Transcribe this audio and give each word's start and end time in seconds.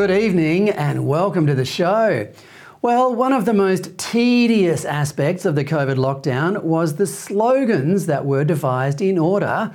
Good 0.00 0.22
evening 0.22 0.70
and 0.70 1.06
welcome 1.06 1.46
to 1.46 1.54
the 1.54 1.66
show. 1.66 2.26
Well, 2.80 3.14
one 3.14 3.34
of 3.34 3.44
the 3.44 3.52
most 3.52 3.98
tedious 3.98 4.86
aspects 4.86 5.44
of 5.44 5.56
the 5.56 5.64
COVID 5.64 5.96
lockdown 5.96 6.62
was 6.62 6.94
the 6.96 7.06
slogans 7.06 8.06
that 8.06 8.24
were 8.24 8.42
devised 8.42 9.02
in 9.02 9.18
order 9.18 9.70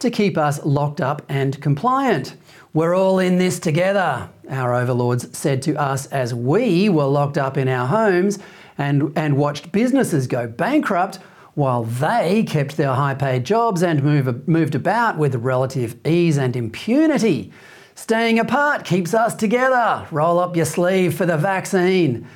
to 0.00 0.10
keep 0.10 0.36
us 0.36 0.64
locked 0.64 1.00
up 1.00 1.22
and 1.28 1.62
compliant. 1.62 2.34
We're 2.74 2.96
all 2.96 3.20
in 3.20 3.38
this 3.38 3.60
together, 3.60 4.28
our 4.50 4.74
overlords 4.74 5.38
said 5.38 5.62
to 5.62 5.76
us 5.76 6.06
as 6.06 6.34
we 6.34 6.88
were 6.88 7.06
locked 7.06 7.38
up 7.38 7.56
in 7.56 7.68
our 7.68 7.86
homes 7.86 8.40
and, 8.78 9.12
and 9.16 9.36
watched 9.36 9.70
businesses 9.70 10.26
go 10.26 10.48
bankrupt 10.48 11.20
while 11.54 11.84
they 11.84 12.42
kept 12.42 12.76
their 12.76 12.94
high 12.94 13.14
paid 13.14 13.44
jobs 13.44 13.84
and 13.84 14.02
move, 14.02 14.48
moved 14.48 14.74
about 14.74 15.18
with 15.18 15.36
relative 15.36 16.04
ease 16.04 16.36
and 16.36 16.56
impunity. 16.56 17.52
Staying 17.98 18.38
apart 18.38 18.84
keeps 18.84 19.12
us 19.12 19.34
together. 19.34 20.06
Roll 20.12 20.38
up 20.38 20.54
your 20.54 20.64
sleeve 20.66 21.14
for 21.14 21.26
the 21.26 21.36
vaccine. 21.36 22.28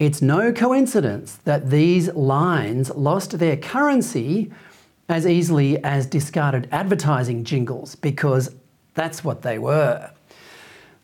It's 0.00 0.20
no 0.20 0.52
coincidence 0.52 1.36
that 1.44 1.70
these 1.70 2.12
lines 2.14 2.90
lost 2.90 3.38
their 3.38 3.56
currency 3.56 4.50
as 5.08 5.24
easily 5.24 5.82
as 5.84 6.06
discarded 6.06 6.68
advertising 6.72 7.44
jingles 7.44 7.94
because 7.94 8.52
that's 8.94 9.22
what 9.22 9.42
they 9.42 9.60
were. 9.60 10.10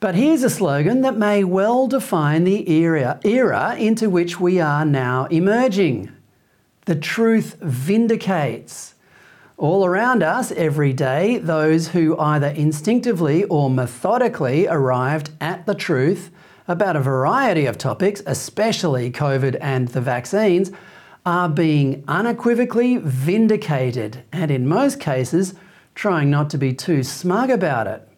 But 0.01 0.17
here's 0.17 0.43
a 0.43 0.51
slogan 0.51 1.03
that 1.03 1.17
may 1.17 1.45
well 1.45 1.87
define 1.87 2.43
the 2.43 2.69
era, 2.69 3.21
era 3.25 3.77
into 3.77 4.11
which 4.11 4.41
we 4.41 4.59
are 4.59 4.85
now 4.85 5.27
emerging. 5.27 6.11
The 6.87 6.97
truth 6.97 7.57
vindicates. 7.61 8.95
All 9.63 9.87
around 9.87 10.25
us 10.25 10.51
every 10.51 10.93
day, 10.93 11.39
those 11.39 11.87
who 11.87 12.19
either 12.19 12.49
instinctively 12.49 13.45
or 13.45 13.71
methodically 13.71 14.67
arrived 14.67 15.31
at 15.41 15.67
the 15.67 15.75
truth 15.77 16.33
about 16.67 16.97
a 16.97 17.01
variety 17.01 17.67
of 17.67 17.79
topics, 17.79 18.25
especially 18.27 19.13
COVID 19.13 19.57
and 19.61 19.87
the 19.87 20.01
vaccines, 20.01 20.73
are 21.25 21.49
being 21.49 22.03
unequivocally 22.09 22.97
vindicated 22.97 24.25
and, 24.33 24.51
in 24.51 24.67
most 24.67 24.99
cases, 24.99 25.55
trying 25.95 26.29
not 26.29 26.51
to 26.51 26.59
be 26.59 26.73
too 26.75 27.05
smug 27.05 27.49
about 27.49 27.87
it. 27.87 28.09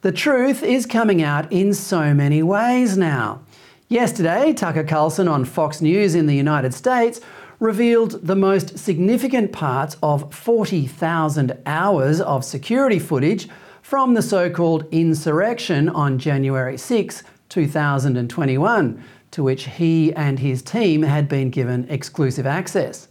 The 0.00 0.10
truth 0.10 0.64
is 0.64 0.84
coming 0.84 1.22
out 1.22 1.52
in 1.52 1.74
so 1.74 2.12
many 2.12 2.42
ways 2.42 2.98
now. 2.98 3.42
Yesterday, 3.86 4.52
Tucker 4.52 4.82
Carlson 4.82 5.28
on 5.28 5.44
Fox 5.44 5.80
News 5.80 6.16
in 6.16 6.26
the 6.26 6.34
United 6.34 6.74
States 6.74 7.20
revealed 7.62 8.26
the 8.26 8.34
most 8.34 8.76
significant 8.76 9.52
parts 9.52 9.96
of 10.02 10.34
40,000 10.34 11.56
hours 11.64 12.20
of 12.20 12.44
security 12.44 12.98
footage 12.98 13.48
from 13.82 14.14
the 14.14 14.22
so 14.22 14.50
called 14.50 14.84
insurrection 14.90 15.88
on 15.88 16.18
January 16.18 16.76
6, 16.76 17.22
2021, 17.48 19.04
to 19.30 19.42
which 19.44 19.68
he 19.68 20.12
and 20.14 20.40
his 20.40 20.60
team 20.60 21.02
had 21.02 21.28
been 21.28 21.50
given 21.50 21.88
exclusive 21.88 22.46
access. 22.46 23.06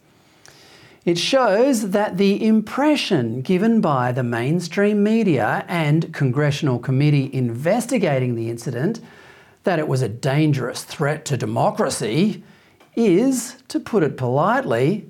It 1.06 1.18
shows 1.18 1.92
that 1.92 2.18
the 2.18 2.46
impression 2.46 3.42
given 3.42 3.80
by 3.80 4.12
the 4.12 4.22
mainstream 4.22 5.02
media 5.02 5.64
and 5.70 6.14
congressional 6.14 6.78
committee 6.78 7.34
investigating 7.34 8.36
the 8.36 8.50
incident 8.50 9.00
that 9.64 9.80
it 9.80 9.88
was 9.88 10.02
a 10.02 10.10
dangerous 10.10 10.84
threat 10.84 11.23
to 11.26 11.38
democracy 11.38 12.44
is, 12.96 13.58
to 13.68 13.80
put 13.80 14.04
it 14.04 14.18
politely, 14.18 15.10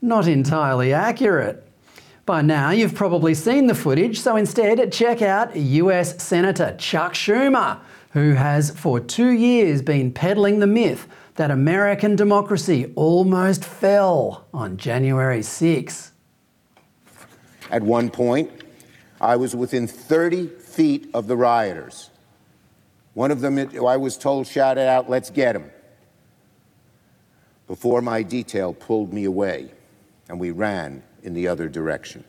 not 0.00 0.26
entirely 0.26 0.92
accurate. 0.92 1.66
By 2.24 2.42
now, 2.42 2.70
you've 2.70 2.94
probably 2.94 3.34
seen 3.34 3.66
the 3.66 3.74
footage, 3.74 4.20
so 4.20 4.36
instead, 4.36 4.92
check 4.92 5.22
out 5.22 5.56
US 5.56 6.22
Senator 6.22 6.74
Chuck 6.78 7.14
Schumer 7.14 7.80
who 8.12 8.34
has 8.34 8.70
for 8.70 9.00
two 9.00 9.30
years 9.30 9.82
been 9.82 10.12
peddling 10.12 10.58
the 10.58 10.66
myth 10.66 11.08
that 11.36 11.50
American 11.50 12.14
democracy 12.14 12.92
almost 12.94 13.64
fell 13.64 14.46
on 14.52 14.76
January 14.76 15.42
6. 15.42 16.12
At 17.70 17.82
one 17.82 18.10
point, 18.10 18.50
I 19.20 19.36
was 19.36 19.56
within 19.56 19.86
30 19.86 20.46
feet 20.48 21.08
of 21.14 21.26
the 21.26 21.36
rioters. 21.36 22.10
One 23.14 23.30
of 23.30 23.40
them, 23.40 23.58
I 23.58 23.96
was 23.96 24.18
told, 24.18 24.46
shouted 24.46 24.86
out, 24.86 25.08
Let's 25.08 25.30
get 25.30 25.56
him. 25.56 25.70
Before 27.66 28.02
my 28.02 28.22
detail 28.22 28.74
pulled 28.74 29.12
me 29.12 29.24
away, 29.24 29.70
and 30.28 30.38
we 30.38 30.50
ran 30.50 31.02
in 31.22 31.34
the 31.34 31.48
other 31.48 31.68
direction. 31.68 32.24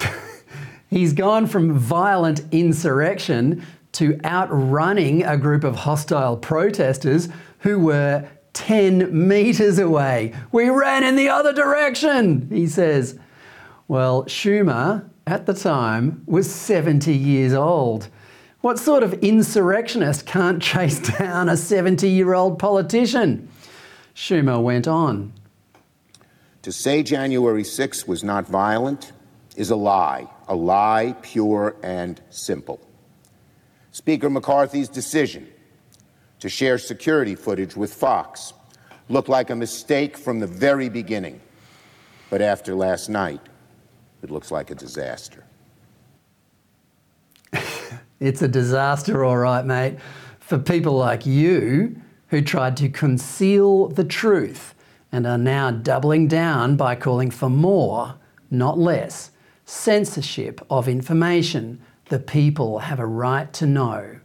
He's 0.90 1.12
gone 1.12 1.46
from 1.46 1.72
violent 1.72 2.42
insurrection 2.52 3.64
to 3.92 4.18
outrunning 4.24 5.24
a 5.24 5.36
group 5.36 5.64
of 5.64 5.74
hostile 5.74 6.36
protesters 6.36 7.28
who 7.60 7.78
were 7.78 8.28
10 8.52 9.28
metres 9.28 9.78
away. 9.78 10.34
We 10.52 10.68
ran 10.68 11.04
in 11.04 11.16
the 11.16 11.28
other 11.28 11.52
direction, 11.52 12.48
he 12.50 12.66
says. 12.66 13.18
Well, 13.88 14.24
Schumer, 14.24 15.08
at 15.26 15.46
the 15.46 15.54
time, 15.54 16.22
was 16.26 16.50
70 16.50 17.14
years 17.14 17.52
old. 17.52 18.08
What 18.60 18.78
sort 18.78 19.02
of 19.02 19.14
insurrectionist 19.14 20.26
can't 20.26 20.62
chase 20.62 21.00
down 21.18 21.48
a 21.48 21.56
70 21.56 22.08
year 22.08 22.34
old 22.34 22.58
politician? 22.58 23.48
Schumer 24.16 24.62
went 24.62 24.88
on. 24.88 25.34
To 26.62 26.72
say 26.72 27.02
January 27.02 27.62
6 27.62 28.08
was 28.08 28.24
not 28.24 28.48
violent 28.48 29.12
is 29.56 29.70
a 29.70 29.76
lie, 29.76 30.26
a 30.48 30.54
lie 30.54 31.14
pure 31.20 31.76
and 31.82 32.20
simple. 32.30 32.80
Speaker 33.92 34.30
McCarthy's 34.30 34.88
decision 34.88 35.46
to 36.40 36.48
share 36.48 36.78
security 36.78 37.34
footage 37.34 37.76
with 37.76 37.92
Fox 37.92 38.54
looked 39.08 39.28
like 39.28 39.50
a 39.50 39.54
mistake 39.54 40.16
from 40.16 40.40
the 40.40 40.46
very 40.46 40.88
beginning. 40.88 41.40
But 42.30 42.40
after 42.40 42.74
last 42.74 43.08
night, 43.08 43.40
it 44.22 44.30
looks 44.30 44.50
like 44.50 44.70
a 44.70 44.74
disaster. 44.74 45.44
it's 48.20 48.42
a 48.42 48.48
disaster, 48.48 49.24
all 49.24 49.36
right, 49.36 49.64
mate, 49.64 49.98
for 50.40 50.58
people 50.58 50.94
like 50.94 51.26
you 51.26 52.00
who 52.28 52.42
tried 52.42 52.76
to 52.76 52.88
conceal 52.88 53.88
the 53.88 54.04
truth 54.04 54.74
and 55.12 55.26
are 55.26 55.38
now 55.38 55.70
doubling 55.70 56.28
down 56.28 56.76
by 56.76 56.94
calling 56.94 57.30
for 57.30 57.48
more, 57.48 58.16
not 58.50 58.78
less, 58.78 59.30
censorship 59.64 60.64
of 60.70 60.88
information 60.88 61.80
the 62.08 62.18
people 62.18 62.80
have 62.80 62.98
a 62.98 63.06
right 63.06 63.52
to 63.52 63.66
know. 63.66 64.18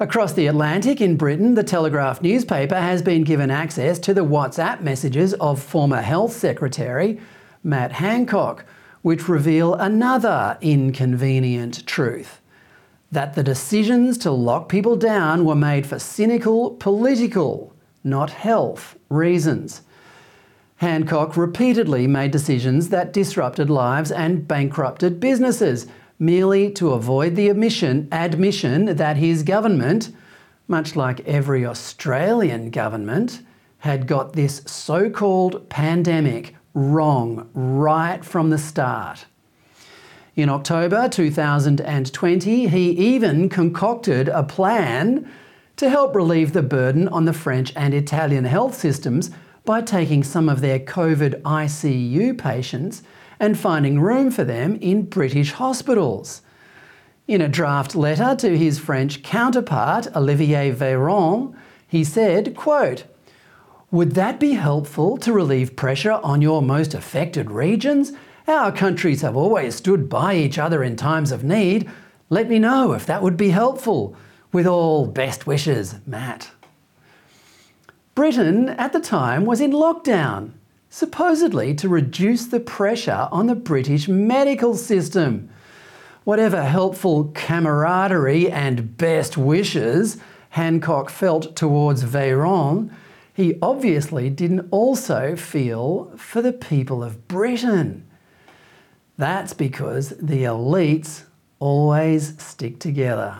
Across 0.00 0.32
the 0.32 0.46
Atlantic 0.46 1.00
in 1.00 1.16
Britain, 1.16 1.54
the 1.54 1.62
Telegraph 1.62 2.22
newspaper 2.22 2.74
has 2.74 3.02
been 3.02 3.24
given 3.24 3.50
access 3.50 3.98
to 4.00 4.12
the 4.12 4.24
WhatsApp 4.24 4.80
messages 4.80 5.32
of 5.34 5.62
former 5.62 6.00
Health 6.00 6.32
Secretary 6.32 7.20
Matt 7.62 7.92
Hancock, 7.92 8.64
which 9.02 9.28
reveal 9.28 9.74
another 9.74 10.58
inconvenient 10.60 11.86
truth 11.86 12.41
that 13.12 13.34
the 13.34 13.42
decisions 13.42 14.16
to 14.18 14.30
lock 14.30 14.68
people 14.68 14.96
down 14.96 15.44
were 15.44 15.54
made 15.54 15.86
for 15.86 15.98
cynical 15.98 16.70
political, 16.72 17.74
not 18.02 18.30
health, 18.30 18.96
reasons. 19.10 19.82
Hancock 20.76 21.36
repeatedly 21.36 22.06
made 22.08 22.32
decisions 22.32 22.88
that 22.88 23.12
disrupted 23.12 23.70
lives 23.70 24.10
and 24.10 24.48
bankrupted 24.48 25.20
businesses 25.20 25.86
merely 26.18 26.70
to 26.72 26.92
avoid 26.92 27.36
the 27.36 27.48
admission, 27.48 28.08
admission 28.10 28.96
that 28.96 29.16
his 29.16 29.42
government, 29.42 30.10
much 30.66 30.96
like 30.96 31.20
every 31.20 31.66
Australian 31.66 32.70
government, 32.70 33.42
had 33.78 34.06
got 34.06 34.32
this 34.32 34.62
so 34.64 35.10
called 35.10 35.68
pandemic 35.68 36.56
wrong 36.74 37.50
right 37.52 38.24
from 38.24 38.50
the 38.50 38.58
start. 38.58 39.26
In 40.34 40.48
October 40.48 41.10
2020, 41.10 42.68
he 42.68 42.90
even 42.90 43.50
concocted 43.50 44.28
a 44.28 44.42
plan 44.42 45.30
to 45.76 45.90
help 45.90 46.14
relieve 46.14 46.54
the 46.54 46.62
burden 46.62 47.06
on 47.08 47.26
the 47.26 47.34
French 47.34 47.70
and 47.76 47.92
Italian 47.92 48.44
health 48.44 48.74
systems 48.74 49.30
by 49.66 49.82
taking 49.82 50.24
some 50.24 50.48
of 50.48 50.62
their 50.62 50.78
COVID 50.78 51.42
ICU 51.42 52.38
patients 52.38 53.02
and 53.38 53.58
finding 53.58 54.00
room 54.00 54.30
for 54.30 54.42
them 54.42 54.76
in 54.76 55.02
British 55.02 55.52
hospitals. 55.52 56.40
In 57.28 57.42
a 57.42 57.48
draft 57.48 57.94
letter 57.94 58.34
to 58.36 58.56
his 58.56 58.78
French 58.78 59.22
counterpart, 59.22 60.16
Olivier 60.16 60.72
Véran, 60.72 61.54
he 61.86 62.04
said, 62.04 62.56
quote, 62.56 63.04
Would 63.90 64.12
that 64.12 64.40
be 64.40 64.52
helpful 64.52 65.18
to 65.18 65.32
relieve 65.32 65.76
pressure 65.76 66.12
on 66.12 66.40
your 66.40 66.62
most 66.62 66.94
affected 66.94 67.50
regions? 67.50 68.12
Our 68.48 68.72
countries 68.72 69.22
have 69.22 69.36
always 69.36 69.76
stood 69.76 70.08
by 70.08 70.34
each 70.34 70.58
other 70.58 70.82
in 70.82 70.96
times 70.96 71.32
of 71.32 71.44
need. 71.44 71.90
Let 72.28 72.48
me 72.48 72.58
know 72.58 72.92
if 72.92 73.06
that 73.06 73.22
would 73.22 73.36
be 73.36 73.50
helpful. 73.50 74.16
With 74.52 74.66
all 74.66 75.06
best 75.06 75.46
wishes, 75.46 75.96
Matt. 76.06 76.50
Britain 78.14 78.68
at 78.70 78.92
the 78.92 79.00
time 79.00 79.46
was 79.46 79.60
in 79.60 79.72
lockdown 79.72 80.52
supposedly 80.92 81.74
to 81.74 81.88
reduce 81.88 82.44
the 82.44 82.60
pressure 82.60 83.26
on 83.32 83.46
the 83.46 83.54
British 83.54 84.08
medical 84.08 84.76
system. 84.76 85.48
whatever 86.24 86.62
helpful 86.62 87.32
camaraderie 87.34 88.48
and 88.48 88.96
best 88.96 89.36
wishes 89.36 90.18
Hancock 90.50 91.08
felt 91.10 91.56
towards 91.56 92.04
Véran, 92.04 92.90
he 93.32 93.58
obviously 93.62 94.28
didn't 94.28 94.68
also 94.70 95.34
feel 95.34 96.12
for 96.16 96.42
the 96.42 96.52
people 96.52 97.02
of 97.02 97.26
Britain. 97.26 98.06
That's 99.22 99.52
because 99.52 100.08
the 100.20 100.42
elites 100.42 101.22
always 101.60 102.36
stick 102.42 102.80
together. 102.80 103.38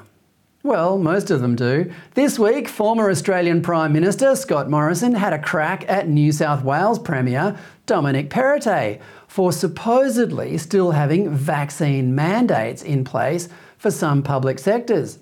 Well, 0.62 0.96
most 0.96 1.29
of 1.29 1.40
them 1.40 1.56
do. 1.56 1.93
This 2.14 2.38
week, 2.38 2.69
former 2.69 3.11
Australian 3.11 3.62
Prime 3.62 3.93
Minister 3.93 4.37
Scott 4.37 4.70
Morrison 4.70 5.17
had 5.17 5.32
a 5.32 5.40
crack 5.40 5.84
at 5.88 6.06
New 6.06 6.31
South 6.31 6.62
Wales 6.62 7.00
Premier 7.00 7.58
Dominic 7.84 8.31
Perrottet 8.31 9.00
for 9.26 9.52
supposedly 9.52 10.56
still 10.56 10.93
having 10.93 11.31
vaccine 11.31 12.14
mandates 12.14 12.84
in 12.84 13.02
place 13.02 13.49
for 13.76 13.90
some 13.90 14.23
public 14.23 14.61
sectors. 14.61 15.19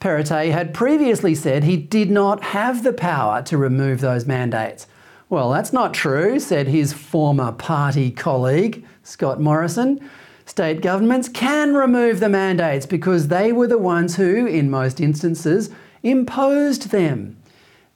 Perrottet 0.00 0.50
had 0.50 0.74
previously 0.74 1.36
said 1.36 1.62
he 1.62 1.76
did 1.76 2.10
not 2.10 2.42
have 2.42 2.82
the 2.82 2.92
power 2.92 3.40
to 3.42 3.56
remove 3.56 4.00
those 4.00 4.26
mandates. 4.26 4.88
Well, 5.32 5.50
that's 5.50 5.72
not 5.72 5.94
true, 5.94 6.38
said 6.38 6.66
his 6.66 6.92
former 6.92 7.52
party 7.52 8.10
colleague, 8.10 8.84
Scott 9.02 9.40
Morrison. 9.40 9.98
State 10.44 10.82
governments 10.82 11.26
can 11.26 11.72
remove 11.72 12.20
the 12.20 12.28
mandates 12.28 12.84
because 12.84 13.28
they 13.28 13.50
were 13.50 13.66
the 13.66 13.78
ones 13.78 14.16
who, 14.16 14.44
in 14.44 14.68
most 14.68 15.00
instances, 15.00 15.70
imposed 16.02 16.90
them. 16.90 17.38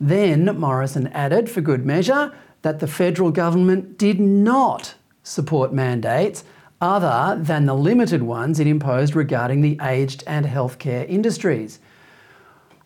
Then 0.01 0.47
Morrison 0.59 1.09
added, 1.09 1.51
for 1.51 1.61
good 1.61 1.85
measure, 1.85 2.33
that 2.63 2.79
the 2.79 2.87
federal 2.87 3.31
government 3.31 3.99
did 3.99 4.19
not 4.19 4.95
support 5.23 5.75
mandates 5.75 6.43
other 6.81 7.39
than 7.39 7.67
the 7.67 7.75
limited 7.75 8.23
ones 8.23 8.59
it 8.59 8.67
imposed 8.67 9.15
regarding 9.15 9.61
the 9.61 9.79
aged 9.83 10.25
and 10.27 10.47
healthcare 10.47 11.07
industries. 11.07 11.81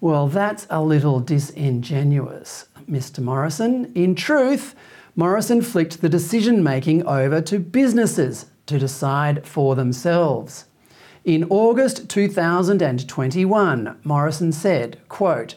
Well, 0.01 0.27
that's 0.27 0.67
a 0.71 0.83
little 0.83 1.21
disingenuous, 1.21 2.67
Mr. 2.89 3.21
Morrison. 3.21 3.91
In 3.95 4.15
truth, 4.15 4.75
Morrison 5.17 5.63
flicked 5.63 6.01
the 6.01 6.09
decision 6.09 6.63
making 6.63 7.07
over 7.07 7.41
to 7.43 7.59
businesses 7.59 8.47
to 8.67 8.79
decide 8.79 9.47
for 9.47 9.75
themselves. 9.75 10.67
In 11.25 11.45
August 11.51 12.09
2021, 12.09 13.99
Morrison 14.05 14.53
said, 14.53 14.99
quote, 15.09 15.57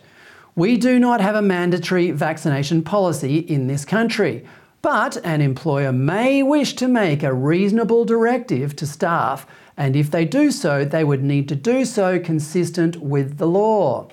We 0.55 0.77
do 0.77 0.99
not 0.99 1.21
have 1.21 1.35
a 1.35 1.41
mandatory 1.41 2.11
vaccination 2.11 2.83
policy 2.83 3.37
in 3.37 3.67
this 3.67 3.85
country, 3.85 4.45
but 4.81 5.15
an 5.23 5.39
employer 5.39 5.93
may 5.93 6.43
wish 6.43 6.73
to 6.75 6.89
make 6.89 7.23
a 7.23 7.33
reasonable 7.33 8.03
directive 8.03 8.75
to 8.75 8.85
staff, 8.85 9.47
and 9.77 9.95
if 9.95 10.11
they 10.11 10.25
do 10.25 10.51
so, 10.51 10.83
they 10.83 11.05
would 11.05 11.23
need 11.23 11.47
to 11.47 11.55
do 11.55 11.85
so 11.85 12.19
consistent 12.19 12.97
with 12.97 13.37
the 13.37 13.47
law. 13.47 14.09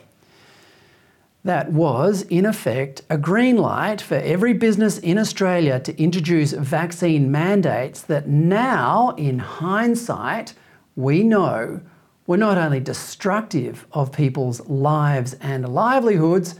That 1.42 1.72
was, 1.72 2.22
in 2.22 2.44
effect, 2.44 3.02
a 3.08 3.16
green 3.16 3.56
light 3.56 4.00
for 4.02 4.16
every 4.16 4.52
business 4.52 4.98
in 4.98 5.16
Australia 5.16 5.80
to 5.80 5.98
introduce 6.02 6.52
vaccine 6.52 7.30
mandates 7.30 8.02
that 8.02 8.28
now, 8.28 9.14
in 9.16 9.38
hindsight, 9.38 10.52
we 10.96 11.22
know 11.22 11.80
were 12.26 12.36
not 12.36 12.58
only 12.58 12.78
destructive 12.78 13.86
of 13.92 14.12
people's 14.12 14.60
lives 14.68 15.34
and 15.40 15.72
livelihoods, 15.72 16.56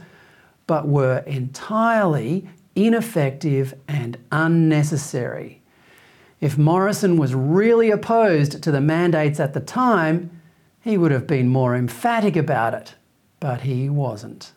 but 0.65 0.87
were 0.87 1.19
entirely 1.27 2.49
ineffective 2.75 3.75
and 3.87 4.17
unnecessary. 4.31 5.61
If 6.39 6.57
Morrison 6.57 7.17
was 7.17 7.35
really 7.35 7.91
opposed 7.91 8.63
to 8.63 8.71
the 8.71 8.81
mandates 8.81 9.39
at 9.39 9.53
the 9.53 9.59
time, 9.59 10.41
he 10.81 10.97
would 10.97 11.11
have 11.11 11.27
been 11.27 11.49
more 11.49 11.75
emphatic 11.75 12.35
about 12.35 12.73
it, 12.73 12.95
but 13.39 13.61
he 13.61 13.87
wasn't. 13.87 14.53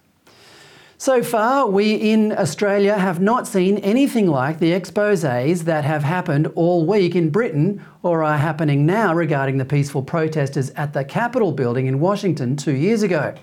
So 1.04 1.22
far, 1.22 1.66
we 1.66 1.96
in 1.96 2.32
Australia 2.32 2.96
have 2.96 3.20
not 3.20 3.46
seen 3.46 3.76
anything 3.76 4.26
like 4.26 4.58
the 4.58 4.72
exposes 4.72 5.64
that 5.64 5.84
have 5.84 6.02
happened 6.02 6.46
all 6.54 6.86
week 6.86 7.14
in 7.14 7.28
Britain 7.28 7.84
or 8.02 8.24
are 8.24 8.38
happening 8.38 8.86
now 8.86 9.14
regarding 9.14 9.58
the 9.58 9.66
peaceful 9.66 10.02
protesters 10.02 10.70
at 10.70 10.94
the 10.94 11.04
Capitol 11.04 11.52
building 11.52 11.84
in 11.84 12.00
Washington 12.00 12.56
two 12.56 12.72
years 12.72 13.02
ago. 13.02 13.34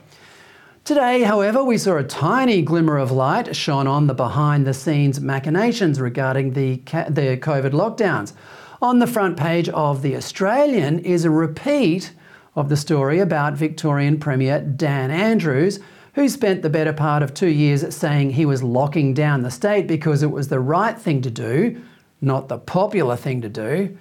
Today, 0.85 1.21
however, 1.21 1.63
we 1.63 1.77
saw 1.77 1.97
a 1.97 2.03
tiny 2.03 2.63
glimmer 2.63 2.97
of 2.97 3.11
light 3.11 3.55
shone 3.55 3.85
on 3.85 4.07
the 4.07 4.15
behind 4.15 4.65
the 4.65 4.73
scenes 4.73 5.21
machinations 5.21 6.01
regarding 6.01 6.53
the, 6.53 6.77
the 7.09 7.37
COVID 7.39 7.73
lockdowns. 7.73 8.33
On 8.81 8.97
the 8.97 9.05
front 9.05 9.37
page 9.37 9.69
of 9.69 10.01
The 10.01 10.15
Australian 10.15 10.97
is 10.97 11.25
a 11.25 11.29
repeat 11.29 12.11
of 12.55 12.69
the 12.69 12.75
story 12.75 13.19
about 13.19 13.53
Victorian 13.53 14.19
Premier 14.19 14.61
Dan 14.61 15.11
Andrews 15.11 15.79
who 16.13 16.27
spent 16.27 16.61
the 16.61 16.69
better 16.69 16.93
part 16.93 17.23
of 17.23 17.33
two 17.33 17.47
years 17.47 17.95
saying 17.95 18.31
he 18.31 18.45
was 18.45 18.63
locking 18.63 19.13
down 19.13 19.41
the 19.41 19.51
state 19.51 19.87
because 19.87 20.23
it 20.23 20.31
was 20.31 20.49
the 20.49 20.59
right 20.59 20.97
thing 20.97 21.21
to 21.21 21.31
do, 21.31 21.81
not 22.19 22.49
the 22.49 22.57
popular 22.57 23.15
thing 23.15 23.41
to 23.41 23.49
do, 23.49 23.97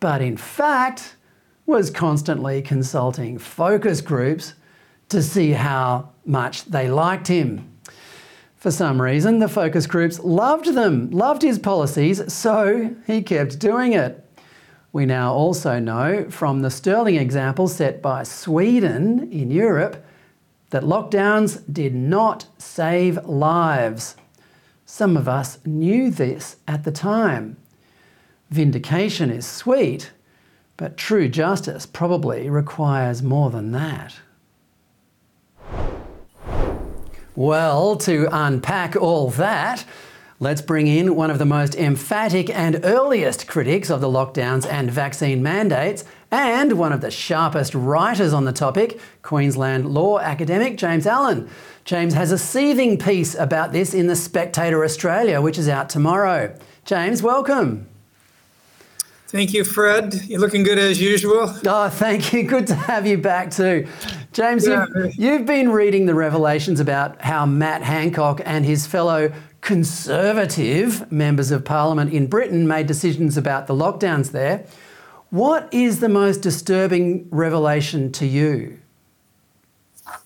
but 0.00 0.20
in 0.20 0.36
fact 0.36 1.16
was 1.66 1.90
constantly 1.90 2.60
consulting 2.60 3.38
focus 3.38 4.00
groups 4.00 4.54
to 5.08 5.22
see 5.22 5.52
how 5.52 6.10
much 6.26 6.64
they 6.66 6.90
liked 6.90 7.28
him. 7.28 7.70
For 8.56 8.70
some 8.70 9.00
reason, 9.00 9.38
the 9.38 9.48
focus 9.48 9.86
groups 9.86 10.18
loved 10.20 10.74
them, 10.74 11.10
loved 11.10 11.42
his 11.42 11.58
policies, 11.58 12.32
so 12.32 12.94
he 13.06 13.22
kept 13.22 13.58
doing 13.58 13.92
it. 13.92 14.20
We 14.92 15.06
now 15.06 15.32
also 15.32 15.78
know 15.80 16.30
from 16.30 16.60
the 16.60 16.70
sterling 16.70 17.16
example 17.16 17.68
set 17.68 18.00
by 18.00 18.22
Sweden 18.22 19.30
in 19.32 19.50
Europe 19.50 20.03
that 20.74 20.82
lockdowns 20.82 21.62
did 21.72 21.94
not 21.94 22.46
save 22.58 23.24
lives. 23.26 24.16
Some 24.84 25.16
of 25.16 25.28
us 25.28 25.64
knew 25.64 26.10
this 26.10 26.56
at 26.66 26.82
the 26.82 26.90
time. 26.90 27.58
Vindication 28.50 29.30
is 29.30 29.46
sweet, 29.46 30.10
but 30.76 30.96
true 30.96 31.28
justice 31.28 31.86
probably 31.86 32.50
requires 32.50 33.22
more 33.22 33.50
than 33.50 33.70
that. 33.70 34.16
Well, 37.36 37.94
to 37.98 38.26
unpack 38.32 38.96
all 38.96 39.30
that, 39.30 39.84
let's 40.40 40.60
bring 40.60 40.88
in 40.88 41.14
one 41.14 41.30
of 41.30 41.38
the 41.38 41.46
most 41.46 41.76
emphatic 41.76 42.50
and 42.50 42.80
earliest 42.82 43.46
critics 43.46 43.90
of 43.90 44.00
the 44.00 44.08
lockdowns 44.08 44.68
and 44.68 44.90
vaccine 44.90 45.40
mandates, 45.40 46.02
and 46.34 46.72
one 46.72 46.92
of 46.92 47.00
the 47.00 47.10
sharpest 47.10 47.74
writers 47.74 48.32
on 48.32 48.44
the 48.44 48.52
topic, 48.52 49.00
Queensland 49.22 49.86
law 49.86 50.18
academic 50.18 50.76
James 50.76 51.06
Allan. 51.06 51.48
James 51.84 52.14
has 52.14 52.32
a 52.32 52.38
seething 52.38 52.98
piece 52.98 53.34
about 53.34 53.72
this 53.72 53.94
in 53.94 54.06
The 54.06 54.16
Spectator 54.16 54.84
Australia, 54.84 55.40
which 55.40 55.58
is 55.58 55.68
out 55.68 55.88
tomorrow. 55.88 56.54
James, 56.84 57.22
welcome. 57.22 57.86
Thank 59.28 59.52
you, 59.52 59.64
Fred. 59.64 60.14
You're 60.26 60.40
looking 60.40 60.62
good 60.62 60.78
as 60.78 61.00
usual. 61.00 61.52
Oh, 61.66 61.88
thank 61.88 62.32
you. 62.32 62.42
Good 62.48 62.68
to 62.68 62.74
have 62.76 63.04
you 63.04 63.18
back 63.18 63.50
too. 63.50 63.88
James, 64.32 64.64
yeah. 64.64 64.86
you've, 64.94 65.14
you've 65.16 65.46
been 65.46 65.70
reading 65.70 66.06
the 66.06 66.14
revelations 66.14 66.78
about 66.78 67.20
how 67.20 67.44
Matt 67.44 67.82
Hancock 67.82 68.40
and 68.44 68.64
his 68.64 68.86
fellow 68.86 69.32
conservative 69.60 71.10
members 71.10 71.50
of 71.50 71.64
parliament 71.64 72.12
in 72.12 72.28
Britain 72.28 72.68
made 72.68 72.86
decisions 72.86 73.36
about 73.36 73.66
the 73.66 73.74
lockdowns 73.74 74.30
there. 74.30 74.64
What 75.34 75.68
is 75.74 75.98
the 75.98 76.08
most 76.08 76.42
disturbing 76.42 77.26
revelation 77.32 78.12
to 78.12 78.24
you? 78.24 78.78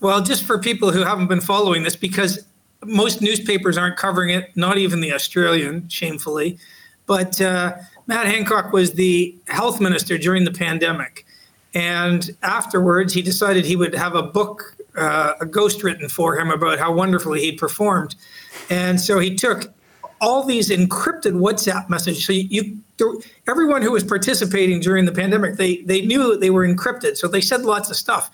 Well, 0.00 0.20
just 0.20 0.44
for 0.44 0.58
people 0.58 0.92
who 0.92 1.02
haven't 1.02 1.28
been 1.28 1.40
following 1.40 1.82
this, 1.82 1.96
because 1.96 2.44
most 2.84 3.22
newspapers 3.22 3.78
aren't 3.78 3.96
covering 3.96 4.28
it, 4.28 4.54
not 4.54 4.76
even 4.76 5.00
the 5.00 5.14
Australian, 5.14 5.88
shamefully. 5.88 6.58
But 7.06 7.40
uh, 7.40 7.76
Matt 8.06 8.26
Hancock 8.26 8.74
was 8.74 8.92
the 8.92 9.34
health 9.46 9.80
minister 9.80 10.18
during 10.18 10.44
the 10.44 10.52
pandemic. 10.52 11.24
And 11.72 12.28
afterwards, 12.42 13.14
he 13.14 13.22
decided 13.22 13.64
he 13.64 13.76
would 13.76 13.94
have 13.94 14.14
a 14.14 14.22
book, 14.22 14.76
uh, 14.94 15.32
a 15.40 15.46
ghost 15.46 15.82
written 15.82 16.10
for 16.10 16.38
him 16.38 16.50
about 16.50 16.78
how 16.78 16.92
wonderfully 16.92 17.40
he'd 17.40 17.56
performed. 17.56 18.14
And 18.68 19.00
so 19.00 19.18
he 19.18 19.36
took 19.36 19.72
all 20.20 20.42
these 20.44 20.70
encrypted 20.70 21.34
WhatsApp 21.34 21.88
messages. 21.88 22.25
So 22.25 22.32
you, 22.32 22.78
you, 22.98 23.22
everyone 23.46 23.82
who 23.82 23.92
was 23.92 24.04
participating 24.04 24.80
during 24.80 25.04
the 25.04 25.12
pandemic, 25.12 25.56
they 25.56 25.82
they 25.82 26.02
knew 26.02 26.30
that 26.30 26.40
they 26.40 26.50
were 26.50 26.66
encrypted. 26.66 27.16
So 27.16 27.28
they 27.28 27.40
said 27.40 27.62
lots 27.62 27.90
of 27.90 27.96
stuff, 27.96 28.30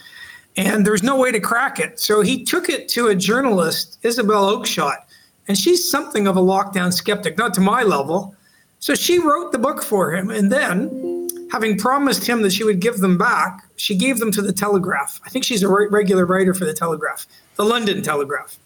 and 0.57 0.87
there's 0.87 1.03
no 1.03 1.17
way 1.17 1.33
to 1.33 1.41
crack 1.41 1.79
it. 1.79 2.00
So 2.00 2.21
he 2.21 2.45
took 2.45 2.69
it 2.69 2.88
to 2.91 3.09
a 3.09 3.14
journalist, 3.14 3.99
Isabel 4.03 4.57
Oakeshott, 4.57 5.05
and 5.49 5.59
she's 5.59 5.88
something 5.91 6.26
of 6.26 6.37
a 6.37 6.41
lockdown 6.41 6.93
skeptic, 6.93 7.37
not 7.37 7.55
to 7.55 7.61
my 7.61 7.83
level. 7.83 8.35
So 8.81 8.95
she 8.95 9.19
wrote 9.19 9.53
the 9.53 9.59
book 9.59 9.83
for 9.83 10.14
him, 10.14 10.31
and 10.31 10.53
then, 10.53 11.49
having 11.50 11.79
promised 11.79 12.26
him 12.26 12.43
that 12.43 12.53
she 12.53 12.64
would 12.64 12.81
give 12.81 12.99
them 12.99 13.17
back, 13.17 13.62
she 13.76 13.97
gave 13.97 14.19
them 14.19 14.31
to 14.33 14.43
the 14.43 14.53
Telegraph. 14.53 15.21
I 15.25 15.31
think 15.31 15.45
she's 15.45 15.62
a 15.62 15.69
regular 15.69 16.26
writer 16.26 16.53
for 16.53 16.67
the 16.67 16.75
Telegraph, 16.75 17.26
the 17.57 17.64
London 17.64 18.03
Telegraph. 18.03 18.59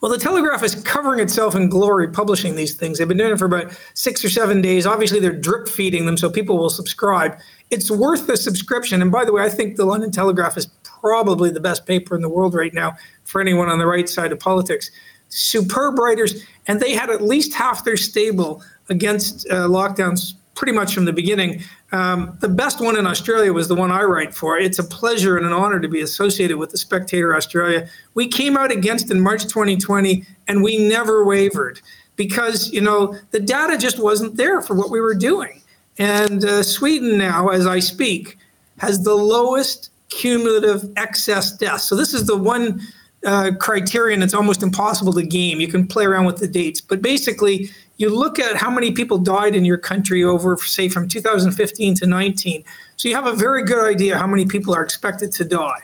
Well, 0.00 0.12
the 0.12 0.18
Telegraph 0.18 0.62
is 0.62 0.74
covering 0.74 1.20
itself 1.20 1.54
in 1.54 1.68
glory 1.68 2.08
publishing 2.08 2.54
these 2.54 2.74
things. 2.74 2.98
They've 2.98 3.08
been 3.08 3.16
doing 3.16 3.32
it 3.32 3.38
for 3.38 3.46
about 3.46 3.72
six 3.94 4.24
or 4.24 4.28
seven 4.28 4.60
days. 4.60 4.86
Obviously, 4.86 5.20
they're 5.20 5.32
drip 5.32 5.68
feeding 5.68 6.04
them 6.06 6.16
so 6.16 6.30
people 6.30 6.58
will 6.58 6.70
subscribe. 6.70 7.38
It's 7.70 7.90
worth 7.90 8.26
the 8.26 8.36
subscription. 8.36 9.00
And 9.00 9.10
by 9.10 9.24
the 9.24 9.32
way, 9.32 9.42
I 9.42 9.48
think 9.48 9.76
the 9.76 9.86
London 9.86 10.10
Telegraph 10.10 10.56
is 10.56 10.66
probably 10.82 11.50
the 11.50 11.60
best 11.60 11.86
paper 11.86 12.14
in 12.14 12.22
the 12.22 12.28
world 12.28 12.54
right 12.54 12.74
now 12.74 12.96
for 13.24 13.40
anyone 13.40 13.68
on 13.68 13.78
the 13.78 13.86
right 13.86 14.08
side 14.08 14.32
of 14.32 14.38
politics. 14.38 14.90
Superb 15.28 15.98
writers, 15.98 16.44
and 16.66 16.78
they 16.78 16.92
had 16.92 17.10
at 17.10 17.22
least 17.22 17.54
half 17.54 17.84
their 17.84 17.96
stable 17.96 18.62
against 18.88 19.48
uh, 19.50 19.66
lockdowns 19.66 20.34
pretty 20.56 20.72
much 20.72 20.94
from 20.94 21.04
the 21.04 21.12
beginning. 21.12 21.62
Um, 21.92 22.36
the 22.40 22.48
best 22.48 22.80
one 22.80 22.98
in 22.98 23.06
Australia 23.06 23.52
was 23.52 23.68
the 23.68 23.76
one 23.76 23.92
I 23.92 24.02
write 24.02 24.34
for. 24.34 24.58
It's 24.58 24.80
a 24.80 24.84
pleasure 24.84 25.36
and 25.36 25.46
an 25.46 25.52
honor 25.52 25.78
to 25.78 25.86
be 25.86 26.00
associated 26.00 26.56
with 26.56 26.70
the 26.70 26.78
Spectator 26.78 27.36
Australia. 27.36 27.88
We 28.14 28.26
came 28.26 28.56
out 28.56 28.72
against 28.72 29.10
in 29.10 29.20
March 29.20 29.44
2020 29.44 30.24
and 30.48 30.62
we 30.62 30.88
never 30.88 31.24
wavered 31.24 31.80
because, 32.16 32.72
you 32.72 32.80
know, 32.80 33.16
the 33.30 33.38
data 33.38 33.78
just 33.78 34.00
wasn't 34.00 34.36
there 34.36 34.62
for 34.62 34.74
what 34.74 34.90
we 34.90 35.00
were 35.00 35.14
doing. 35.14 35.60
And 35.98 36.44
uh, 36.44 36.62
Sweden 36.62 37.18
now, 37.18 37.48
as 37.48 37.66
I 37.66 37.78
speak, 37.78 38.38
has 38.78 39.04
the 39.04 39.14
lowest 39.14 39.90
cumulative 40.08 40.90
excess 40.96 41.52
deaths. 41.52 41.84
So 41.84 41.94
this 41.96 42.14
is 42.14 42.26
the 42.26 42.36
one 42.36 42.80
uh, 43.24 43.50
criterion 43.58 44.20
that's 44.20 44.34
almost 44.34 44.62
impossible 44.62 45.12
to 45.12 45.22
game. 45.22 45.60
You 45.60 45.68
can 45.68 45.86
play 45.86 46.04
around 46.04 46.26
with 46.26 46.38
the 46.38 46.48
dates, 46.48 46.80
but 46.80 47.02
basically, 47.02 47.70
you 47.98 48.14
look 48.14 48.38
at 48.38 48.56
how 48.56 48.70
many 48.70 48.92
people 48.92 49.18
died 49.18 49.54
in 49.54 49.64
your 49.64 49.78
country 49.78 50.22
over, 50.22 50.56
say, 50.58 50.88
from 50.88 51.08
2015 51.08 51.94
to 51.94 52.06
19. 52.06 52.64
So 52.96 53.08
you 53.08 53.14
have 53.14 53.26
a 53.26 53.34
very 53.34 53.64
good 53.64 53.84
idea 53.84 54.18
how 54.18 54.26
many 54.26 54.46
people 54.46 54.74
are 54.74 54.82
expected 54.82 55.32
to 55.32 55.44
die. 55.44 55.80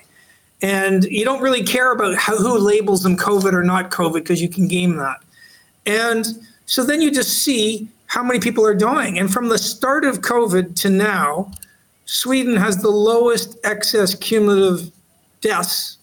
And 0.60 1.04
you 1.04 1.24
don't 1.24 1.42
really 1.42 1.64
care 1.64 1.92
about 1.92 2.14
how, 2.16 2.36
who 2.36 2.58
labels 2.58 3.02
them 3.02 3.16
COVID 3.16 3.52
or 3.52 3.64
not 3.64 3.90
COVID 3.90 4.14
because 4.14 4.40
you 4.40 4.48
can 4.48 4.68
game 4.68 4.96
that. 4.96 5.18
And 5.86 6.26
so 6.66 6.84
then 6.84 7.00
you 7.00 7.10
just 7.10 7.42
see 7.42 7.88
how 8.06 8.22
many 8.22 8.38
people 8.38 8.64
are 8.64 8.74
dying. 8.74 9.18
And 9.18 9.32
from 9.32 9.48
the 9.48 9.58
start 9.58 10.04
of 10.04 10.20
COVID 10.20 10.76
to 10.82 10.90
now, 10.90 11.50
Sweden 12.04 12.56
has 12.56 12.82
the 12.82 12.90
lowest 12.90 13.58
excess 13.64 14.14
cumulative 14.14 14.92
deaths 15.40 15.96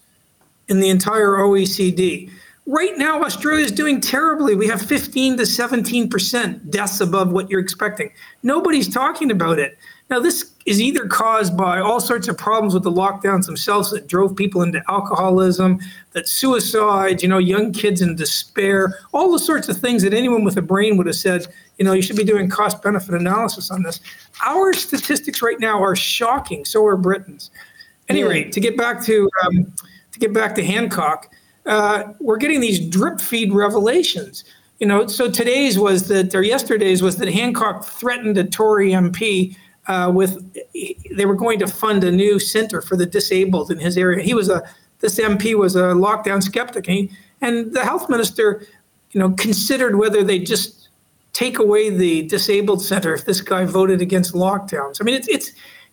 in 0.68 0.80
the 0.80 0.88
entire 0.88 1.36
OECD. 1.36 2.30
Right 2.70 2.96
now, 2.96 3.20
Australia 3.22 3.64
is 3.64 3.72
doing 3.72 4.00
terribly. 4.00 4.54
We 4.54 4.68
have 4.68 4.80
15 4.80 5.38
to 5.38 5.42
17% 5.42 6.70
deaths 6.70 7.00
above 7.00 7.32
what 7.32 7.50
you're 7.50 7.58
expecting. 7.58 8.12
Nobody's 8.44 8.88
talking 8.88 9.32
about 9.32 9.58
it. 9.58 9.76
Now, 10.08 10.20
this 10.20 10.52
is 10.66 10.80
either 10.80 11.08
caused 11.08 11.56
by 11.56 11.80
all 11.80 11.98
sorts 11.98 12.28
of 12.28 12.38
problems 12.38 12.72
with 12.72 12.84
the 12.84 12.92
lockdowns 12.92 13.46
themselves 13.46 13.90
that 13.90 14.06
drove 14.06 14.36
people 14.36 14.62
into 14.62 14.80
alcoholism, 14.88 15.80
that 16.12 16.28
suicide, 16.28 17.24
you 17.24 17.28
know, 17.28 17.38
young 17.38 17.72
kids 17.72 18.02
in 18.02 18.14
despair, 18.14 19.00
all 19.10 19.32
the 19.32 19.40
sorts 19.40 19.68
of 19.68 19.76
things 19.76 20.04
that 20.04 20.14
anyone 20.14 20.44
with 20.44 20.56
a 20.56 20.62
brain 20.62 20.96
would 20.96 21.08
have 21.08 21.16
said, 21.16 21.48
you 21.78 21.84
know, 21.84 21.92
you 21.92 22.02
should 22.02 22.14
be 22.14 22.22
doing 22.22 22.48
cost 22.48 22.80
benefit 22.84 23.16
analysis 23.16 23.72
on 23.72 23.82
this. 23.82 23.98
Our 24.46 24.74
statistics 24.74 25.42
right 25.42 25.58
now 25.58 25.82
are 25.82 25.96
shocking. 25.96 26.64
So 26.64 26.86
are 26.86 26.96
Britain's. 26.96 27.50
Anyway, 28.08 28.44
to 28.44 28.60
get 28.60 28.76
back 28.76 29.02
to 29.06 29.28
um, 29.44 29.72
to 30.12 30.18
get 30.20 30.32
back 30.32 30.54
to 30.54 30.64
Hancock, 30.64 31.32
uh, 31.70 32.12
we're 32.18 32.36
getting 32.36 32.60
these 32.60 32.80
drip 32.80 33.20
feed 33.20 33.52
revelations. 33.52 34.44
You 34.80 34.88
know, 34.88 35.06
so 35.06 35.30
today's 35.30 35.78
was 35.78 36.08
that, 36.08 36.34
or 36.34 36.42
yesterday's 36.42 37.00
was 37.00 37.16
that 37.18 37.28
Hancock 37.28 37.84
threatened 37.84 38.36
a 38.38 38.44
Tory 38.44 38.90
MP 38.90 39.56
uh, 39.86 40.10
with 40.12 40.36
they 41.16 41.26
were 41.26 41.36
going 41.36 41.58
to 41.60 41.68
fund 41.68 42.02
a 42.02 42.10
new 42.10 42.38
center 42.40 42.82
for 42.82 42.96
the 42.96 43.06
disabled 43.06 43.70
in 43.70 43.78
his 43.78 43.96
area. 43.96 44.22
He 44.22 44.34
was 44.34 44.48
a 44.48 44.62
this 44.98 45.18
MP 45.18 45.54
was 45.54 45.76
a 45.76 45.94
lockdown 45.94 46.42
skeptic, 46.42 46.88
and, 46.88 46.96
he, 46.96 47.10
and 47.40 47.72
the 47.72 47.84
health 47.84 48.10
minister, 48.10 48.66
you 49.12 49.20
know, 49.20 49.30
considered 49.30 49.96
whether 49.96 50.24
they 50.24 50.38
just 50.38 50.88
take 51.32 51.58
away 51.58 51.88
the 51.88 52.22
disabled 52.26 52.82
center 52.82 53.14
if 53.14 53.24
this 53.26 53.40
guy 53.40 53.64
voted 53.64 54.00
against 54.02 54.34
lockdowns. 54.34 55.00
I 55.00 55.04
mean, 55.04 55.14
it's 55.14 55.28
it's 55.28 55.52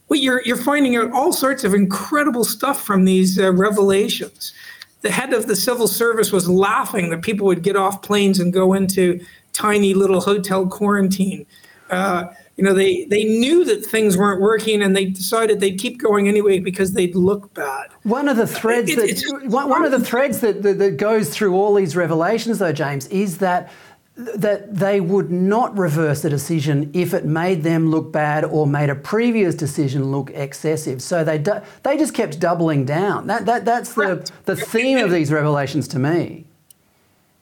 well, 0.09 0.19
you're 0.19 0.41
you're 0.43 0.57
finding 0.57 0.95
out 0.95 1.11
all 1.11 1.33
sorts 1.33 1.63
of 1.63 1.73
incredible 1.75 2.45
stuff 2.45 2.83
from 2.83 3.05
these 3.05 3.37
uh, 3.37 3.53
revelations 3.53 4.53
the 5.01 5.11
head 5.11 5.33
of 5.33 5.47
the 5.47 5.55
civil 5.55 5.87
service 5.87 6.31
was 6.31 6.49
laughing 6.49 7.09
that 7.11 7.21
people 7.21 7.45
would 7.47 7.61
get 7.61 7.75
off 7.75 8.01
planes 8.01 8.39
and 8.39 8.51
go 8.51 8.73
into 8.73 9.19
tiny 9.53 9.93
little 9.93 10.21
hotel 10.21 10.67
quarantine. 10.67 11.45
Uh, 11.89 12.25
you 12.57 12.63
know, 12.63 12.73
they, 12.73 13.05
they 13.05 13.23
knew 13.23 13.63
that 13.65 13.85
things 13.85 14.17
weren't 14.17 14.41
working 14.41 14.81
and 14.81 14.95
they 14.95 15.05
decided 15.05 15.59
they'd 15.59 15.79
keep 15.79 15.99
going 16.01 16.27
anyway 16.27 16.59
because 16.59 16.93
they'd 16.93 17.15
look 17.15 17.53
bad. 17.53 17.89
One 18.03 18.27
of 18.27 18.35
the 18.35 18.47
threads 18.47 18.89
it, 18.89 18.95
that 18.95 19.49
one, 19.49 19.69
one 19.69 19.85
of 19.85 19.91
the 19.91 20.03
threads 20.03 20.39
that, 20.41 20.63
that, 20.63 20.79
that 20.79 20.97
goes 20.97 21.29
through 21.29 21.53
all 21.53 21.75
these 21.75 21.95
revelations, 21.95 22.57
though, 22.57 22.73
James, 22.73 23.07
is 23.07 23.37
that 23.37 23.71
that 24.17 24.75
they 24.75 24.99
would 24.99 25.31
not 25.31 25.77
reverse 25.77 26.25
a 26.25 26.29
decision 26.29 26.89
if 26.93 27.13
it 27.13 27.23
made 27.23 27.61
them 27.61 27.91
look 27.91 28.11
bad 28.11 28.43
or 28.43 28.65
made 28.65 28.89
a 28.89 28.95
previous 28.95 29.53
decision 29.53 30.11
look 30.11 30.31
excessive. 30.31 31.03
So 31.03 31.23
they 31.23 31.37
do, 31.37 31.61
they 31.83 31.97
just 31.97 32.15
kept 32.15 32.39
doubling 32.39 32.83
down. 32.83 33.27
That, 33.27 33.45
that 33.45 33.63
that's 33.63 33.93
the, 33.93 34.29
the 34.45 34.55
theme 34.55 34.97
of 34.97 35.11
these 35.11 35.31
revelations 35.31 35.87
to 35.89 35.99
me. 35.99 36.45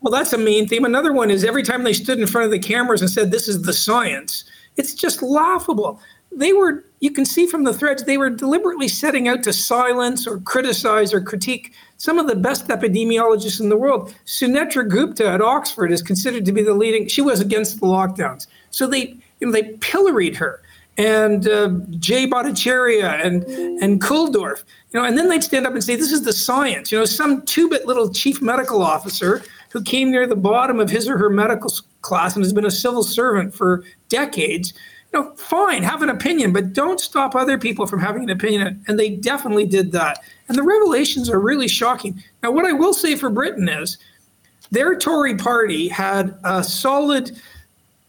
Well, 0.01 0.11
that's 0.11 0.33
a 0.33 0.37
main 0.37 0.67
theme. 0.67 0.83
Another 0.83 1.13
one 1.13 1.31
is 1.31 1.45
every 1.45 1.63
time 1.63 1.83
they 1.83 1.93
stood 1.93 2.19
in 2.19 2.27
front 2.27 2.45
of 2.45 2.51
the 2.51 2.59
cameras 2.59 3.01
and 3.01 3.09
said, 3.09 3.31
"This 3.31 3.47
is 3.47 3.63
the 3.63 3.73
science," 3.73 4.43
it's 4.77 4.93
just 4.93 5.23
laughable 5.23 5.99
they 6.35 6.53
were, 6.53 6.83
you 6.99 7.11
can 7.11 7.25
see 7.25 7.47
from 7.47 7.63
the 7.63 7.73
threads, 7.73 8.03
they 8.03 8.17
were 8.17 8.29
deliberately 8.29 8.87
setting 8.87 9.27
out 9.27 9.43
to 9.43 9.53
silence 9.53 10.27
or 10.27 10.39
criticize 10.39 11.13
or 11.13 11.21
critique 11.21 11.73
some 11.97 12.19
of 12.19 12.27
the 12.27 12.35
best 12.35 12.67
epidemiologists 12.67 13.59
in 13.59 13.69
the 13.69 13.77
world. 13.77 14.13
Sunetra 14.25 14.87
Gupta 14.87 15.27
at 15.27 15.41
Oxford 15.41 15.91
is 15.91 16.01
considered 16.01 16.45
to 16.45 16.51
be 16.51 16.63
the 16.63 16.73
leading, 16.73 17.07
she 17.07 17.21
was 17.21 17.39
against 17.39 17.79
the 17.79 17.87
lockdowns. 17.87 18.47
So 18.69 18.87
they, 18.87 19.15
you 19.39 19.47
know, 19.47 19.51
they 19.51 19.63
pilloried 19.79 20.35
her 20.35 20.61
and 20.97 21.47
uh, 21.47 21.69
Jay 21.99 22.25
Bhattacharya 22.25 23.25
and 23.25 23.43
and 23.83 24.01
Kulldorff, 24.01 24.63
you 24.91 24.99
know, 24.99 25.05
and 25.05 25.17
then 25.17 25.27
they'd 25.27 25.43
stand 25.43 25.67
up 25.67 25.73
and 25.73 25.83
say, 25.83 25.95
"This 25.95 26.11
is 26.11 26.23
the 26.23 26.33
science." 26.33 26.91
You 26.91 26.99
know, 26.99 27.05
some 27.05 27.41
two-bit 27.41 27.85
little 27.85 28.11
chief 28.13 28.41
medical 28.41 28.81
officer 28.81 29.43
who 29.71 29.83
came 29.83 30.09
near 30.09 30.25
the 30.25 30.37
bottom 30.37 30.79
of 30.79 30.89
his 30.89 31.09
or 31.09 31.17
her 31.17 31.29
medical 31.29 31.69
class 32.01 32.35
and 32.35 32.45
has 32.45 32.53
been 32.53 32.65
a 32.65 32.71
civil 32.71 33.03
servant 33.03 33.53
for 33.53 33.83
decades 34.07 34.73
know, 35.15 35.33
fine, 35.35 35.81
have 35.83 36.01
an 36.01 36.09
opinion, 36.09 36.53
but 36.53 36.73
don't 36.73 36.99
stop 36.99 37.35
other 37.35 37.57
people 37.57 37.87
from 37.87 37.99
having 37.99 38.23
an 38.23 38.29
opinion. 38.29 38.83
And 38.87 38.99
they 38.99 39.15
definitely 39.15 39.65
did 39.65 39.91
that. 39.93 40.19
And 40.47 40.57
the 40.57 40.63
revelations 40.63 41.29
are 41.29 41.39
really 41.39 41.67
shocking. 41.67 42.23
Now, 42.43 42.51
what 42.51 42.65
I 42.65 42.73
will 42.73 42.93
say 42.93 43.15
for 43.15 43.29
Britain 43.29 43.67
is 43.67 43.97
their 44.71 44.95
Tory 44.97 45.35
party 45.35 45.87
had 45.87 46.37
a 46.43 46.63
solid 46.63 47.39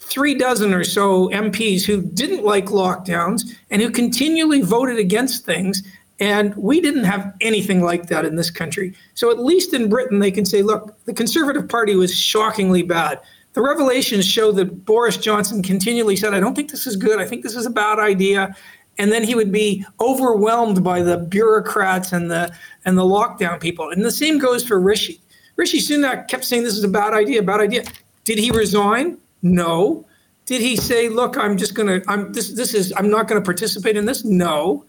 three 0.00 0.34
dozen 0.34 0.72
or 0.72 0.84
so 0.84 1.28
MPs 1.30 1.84
who 1.84 2.02
didn't 2.02 2.44
like 2.44 2.66
lockdowns 2.66 3.56
and 3.70 3.82
who 3.82 3.90
continually 3.90 4.60
voted 4.60 4.98
against 4.98 5.44
things. 5.44 5.82
And 6.18 6.54
we 6.56 6.80
didn't 6.80 7.04
have 7.04 7.34
anything 7.40 7.82
like 7.82 8.06
that 8.06 8.24
in 8.24 8.36
this 8.36 8.50
country. 8.50 8.94
So 9.14 9.30
at 9.30 9.38
least 9.38 9.74
in 9.74 9.88
Britain, 9.88 10.18
they 10.18 10.30
can 10.30 10.46
say, 10.46 10.62
look, 10.62 10.96
the 11.04 11.12
Conservative 11.12 11.68
Party 11.68 11.94
was 11.94 12.16
shockingly 12.16 12.82
bad 12.82 13.20
the 13.56 13.62
revelations 13.62 14.26
show 14.26 14.52
that 14.52 14.84
Boris 14.84 15.16
Johnson 15.16 15.62
continually 15.62 16.14
said, 16.14 16.34
I 16.34 16.40
don't 16.40 16.54
think 16.54 16.70
this 16.70 16.86
is 16.86 16.94
good. 16.94 17.18
I 17.18 17.24
think 17.24 17.42
this 17.42 17.56
is 17.56 17.64
a 17.64 17.70
bad 17.70 17.98
idea. 17.98 18.54
And 18.98 19.10
then 19.10 19.24
he 19.24 19.34
would 19.34 19.50
be 19.50 19.82
overwhelmed 19.98 20.84
by 20.84 21.00
the 21.00 21.16
bureaucrats 21.16 22.12
and 22.12 22.30
the 22.30 22.54
and 22.84 22.98
the 22.98 23.02
lockdown 23.02 23.58
people. 23.58 23.88
And 23.88 24.04
the 24.04 24.10
same 24.10 24.38
goes 24.38 24.62
for 24.62 24.78
Rishi. 24.78 25.22
Rishi 25.56 25.78
Sunak 25.78 26.28
kept 26.28 26.44
saying 26.44 26.64
this 26.64 26.76
is 26.76 26.84
a 26.84 26.88
bad 26.88 27.14
idea, 27.14 27.42
bad 27.42 27.60
idea. 27.60 27.84
Did 28.24 28.36
he 28.36 28.50
resign? 28.50 29.16
No. 29.40 30.06
Did 30.44 30.60
he 30.60 30.76
say, 30.76 31.08
look, 31.08 31.38
I'm 31.38 31.56
just 31.56 31.72
gonna 31.72 32.02
I'm 32.08 32.34
this 32.34 32.52
this 32.52 32.74
is 32.74 32.92
I'm 32.94 33.08
not 33.08 33.26
gonna 33.26 33.40
participate 33.40 33.96
in 33.96 34.04
this? 34.04 34.22
No. 34.22 34.84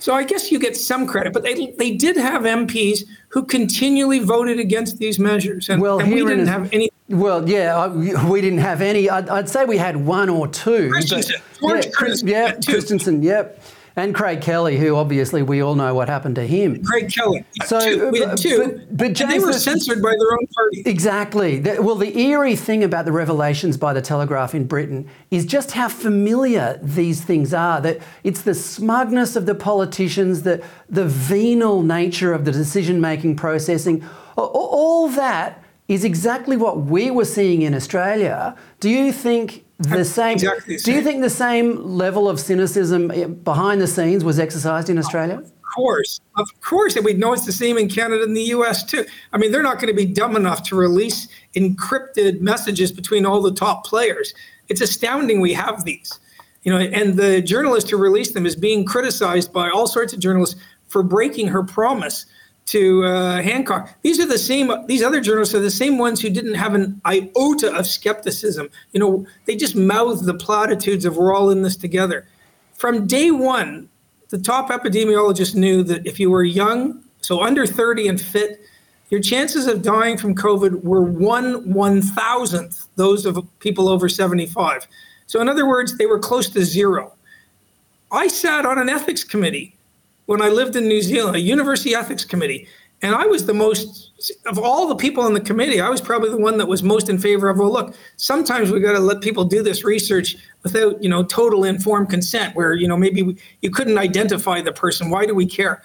So 0.00 0.14
I 0.14 0.24
guess 0.24 0.50
you 0.50 0.58
get 0.58 0.76
some 0.76 1.06
credit, 1.06 1.32
but 1.32 1.42
they, 1.42 1.72
they 1.78 1.94
did 1.94 2.16
have 2.16 2.42
MPs 2.42 3.06
who 3.28 3.44
continually 3.44 4.18
voted 4.18 4.58
against 4.58 4.98
these 4.98 5.18
measures, 5.18 5.68
and, 5.68 5.80
well, 5.80 6.00
and 6.00 6.12
we 6.12 6.24
didn't 6.24 6.48
have 6.48 6.72
any. 6.72 6.90
Well, 7.08 7.48
yeah, 7.48 7.88
we 7.88 8.40
didn't 8.40 8.58
have 8.58 8.80
any. 8.80 9.10
I'd, 9.10 9.28
I'd 9.28 9.48
say 9.48 9.64
we 9.64 9.76
had 9.76 9.96
one 9.96 10.28
or 10.28 10.48
two. 10.48 10.90
Christensen, 10.90 11.40
but, 11.60 11.84
yeah, 11.84 11.90
Christensen, 11.92 12.28
yeah, 12.28 12.52
Christensen, 12.64 13.22
yep 13.22 13.62
and 13.96 14.14
Craig 14.14 14.40
Kelly, 14.40 14.78
who 14.78 14.96
obviously 14.96 15.42
we 15.42 15.62
all 15.62 15.74
know 15.74 15.94
what 15.94 16.08
happened 16.08 16.36
to 16.36 16.46
him. 16.46 16.82
Craig 16.84 17.12
Kelly. 17.12 17.44
So 17.66 17.80
two. 17.80 18.10
we 18.10 18.20
had 18.20 18.36
two, 18.36 18.58
but, 18.64 18.96
but 18.96 19.12
James, 19.12 19.32
they 19.32 19.38
were 19.40 19.52
censored 19.52 20.02
by 20.02 20.10
their 20.10 20.32
own 20.32 20.46
party. 20.54 20.82
Exactly. 20.86 21.60
Well, 21.60 21.96
the 21.96 22.16
eerie 22.18 22.56
thing 22.56 22.84
about 22.84 23.04
the 23.04 23.12
revelations 23.12 23.76
by 23.76 23.92
the 23.92 24.02
Telegraph 24.02 24.54
in 24.54 24.66
Britain 24.66 25.08
is 25.30 25.44
just 25.44 25.72
how 25.72 25.88
familiar 25.88 26.78
these 26.82 27.22
things 27.22 27.52
are. 27.52 27.80
That 27.80 27.98
it's 28.24 28.42
the 28.42 28.54
smugness 28.54 29.36
of 29.36 29.46
the 29.46 29.54
politicians, 29.54 30.42
the 30.42 30.64
the 30.88 31.06
venal 31.06 31.82
nature 31.82 32.32
of 32.32 32.44
the 32.44 32.52
decision-making 32.52 33.36
processing, 33.36 34.04
all 34.36 35.08
that 35.08 35.62
is 35.88 36.04
exactly 36.04 36.56
what 36.56 36.82
we 36.82 37.10
were 37.10 37.24
seeing 37.24 37.62
in 37.62 37.74
Australia. 37.74 38.56
Do 38.78 38.88
you 38.88 39.12
think 39.12 39.64
the 39.80 40.04
same, 40.04 40.34
exactly 40.34 40.76
the 40.76 40.78
same? 40.80 40.92
Do 40.92 40.98
you 40.98 41.04
think 41.04 41.22
the 41.22 41.30
same 41.30 41.82
level 41.82 42.28
of 42.28 42.38
cynicism 42.38 43.08
behind 43.42 43.80
the 43.80 43.86
scenes 43.86 44.24
was 44.24 44.38
exercised 44.38 44.90
in 44.90 44.98
Australia? 44.98 45.36
Of 45.38 45.52
course, 45.74 46.20
of 46.36 46.48
course, 46.60 46.96
and 46.96 47.04
we 47.04 47.14
know 47.14 47.32
it's 47.32 47.46
the 47.46 47.52
same 47.52 47.78
in 47.78 47.88
Canada 47.88 48.24
and 48.24 48.36
the 48.36 48.42
U.S. 48.42 48.84
too. 48.84 49.04
I 49.32 49.38
mean, 49.38 49.52
they're 49.52 49.62
not 49.62 49.80
going 49.80 49.94
to 49.94 49.96
be 49.96 50.04
dumb 50.04 50.36
enough 50.36 50.62
to 50.64 50.76
release 50.76 51.28
encrypted 51.54 52.40
messages 52.40 52.90
between 52.92 53.24
all 53.24 53.40
the 53.40 53.52
top 53.54 53.86
players. 53.86 54.34
It's 54.68 54.80
astounding 54.80 55.40
we 55.40 55.52
have 55.52 55.84
these, 55.84 56.18
you 56.62 56.72
know. 56.72 56.78
And 56.78 57.16
the 57.16 57.40
journalist 57.40 57.90
who 57.90 57.96
released 57.96 58.34
them 58.34 58.46
is 58.46 58.56
being 58.56 58.84
criticized 58.84 59.52
by 59.52 59.70
all 59.70 59.86
sorts 59.86 60.12
of 60.12 60.18
journalists 60.18 60.60
for 60.88 61.02
breaking 61.02 61.48
her 61.48 61.62
promise 61.62 62.26
to 62.70 63.04
uh, 63.04 63.42
Hancock. 63.42 63.90
These 64.02 64.20
are 64.20 64.26
the 64.26 64.38
same. 64.38 64.70
These 64.86 65.02
other 65.02 65.20
journalists 65.20 65.54
are 65.56 65.60
the 65.60 65.70
same 65.72 65.98
ones 65.98 66.20
who 66.20 66.30
didn't 66.30 66.54
have 66.54 66.74
an 66.74 67.00
iota 67.04 67.74
of 67.74 67.86
skepticism. 67.86 68.70
You 68.92 69.00
know, 69.00 69.26
they 69.46 69.56
just 69.56 69.74
mouthed 69.74 70.24
the 70.24 70.34
platitudes 70.34 71.04
of 71.04 71.16
"we're 71.16 71.34
all 71.34 71.50
in 71.50 71.62
this 71.62 71.76
together." 71.76 72.28
From 72.74 73.08
day 73.08 73.32
one, 73.32 73.88
the 74.28 74.38
top 74.38 74.70
epidemiologist 74.70 75.56
knew 75.56 75.82
that 75.82 76.06
if 76.06 76.20
you 76.20 76.30
were 76.30 76.44
young, 76.44 77.02
so 77.20 77.42
under 77.42 77.66
30 77.66 78.06
and 78.06 78.20
fit, 78.20 78.60
your 79.10 79.20
chances 79.20 79.66
of 79.66 79.82
dying 79.82 80.16
from 80.16 80.36
COVID 80.36 80.84
were 80.84 81.02
one 81.02 81.68
one 81.72 82.00
thousandth 82.00 82.86
those 82.94 83.26
of 83.26 83.44
people 83.58 83.88
over 83.88 84.08
75. 84.08 84.86
So, 85.26 85.40
in 85.40 85.48
other 85.48 85.66
words, 85.66 85.98
they 85.98 86.06
were 86.06 86.20
close 86.20 86.48
to 86.50 86.64
zero. 86.64 87.12
I 88.12 88.28
sat 88.28 88.64
on 88.64 88.78
an 88.78 88.88
ethics 88.88 89.24
committee 89.24 89.76
when 90.30 90.40
I 90.40 90.48
lived 90.48 90.76
in 90.76 90.86
New 90.86 91.02
Zealand, 91.02 91.34
a 91.34 91.40
university 91.40 91.92
ethics 91.92 92.24
committee. 92.24 92.68
And 93.02 93.16
I 93.16 93.26
was 93.26 93.46
the 93.46 93.52
most, 93.52 94.12
of 94.46 94.60
all 94.60 94.86
the 94.86 94.94
people 94.94 95.24
on 95.24 95.34
the 95.34 95.40
committee, 95.40 95.80
I 95.80 95.88
was 95.88 96.00
probably 96.00 96.30
the 96.30 96.36
one 96.36 96.56
that 96.58 96.68
was 96.68 96.84
most 96.84 97.08
in 97.08 97.18
favor 97.18 97.48
of, 97.48 97.58
well, 97.58 97.72
look, 97.72 97.96
sometimes 98.16 98.70
we've 98.70 98.80
got 98.80 98.92
to 98.92 99.00
let 99.00 99.22
people 99.22 99.44
do 99.44 99.60
this 99.60 99.82
research 99.82 100.36
without, 100.62 101.02
you 101.02 101.08
know, 101.08 101.24
total 101.24 101.64
informed 101.64 102.10
consent, 102.10 102.54
where, 102.54 102.74
you 102.74 102.86
know, 102.86 102.96
maybe 102.96 103.24
we, 103.24 103.36
you 103.60 103.72
couldn't 103.72 103.98
identify 103.98 104.60
the 104.60 104.70
person. 104.70 105.10
Why 105.10 105.26
do 105.26 105.34
we 105.34 105.46
care? 105.46 105.82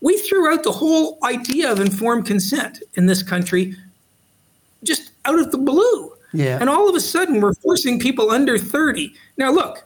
We 0.00 0.18
threw 0.18 0.52
out 0.52 0.64
the 0.64 0.72
whole 0.72 1.16
idea 1.22 1.70
of 1.70 1.78
informed 1.78 2.26
consent 2.26 2.82
in 2.94 3.06
this 3.06 3.22
country 3.22 3.76
just 4.82 5.12
out 5.26 5.38
of 5.38 5.52
the 5.52 5.58
blue. 5.58 6.12
Yeah. 6.32 6.58
And 6.60 6.68
all 6.68 6.88
of 6.88 6.96
a 6.96 7.00
sudden, 7.00 7.40
we're 7.40 7.54
forcing 7.54 8.00
people 8.00 8.32
under 8.32 8.58
30. 8.58 9.14
Now, 9.36 9.52
look, 9.52 9.84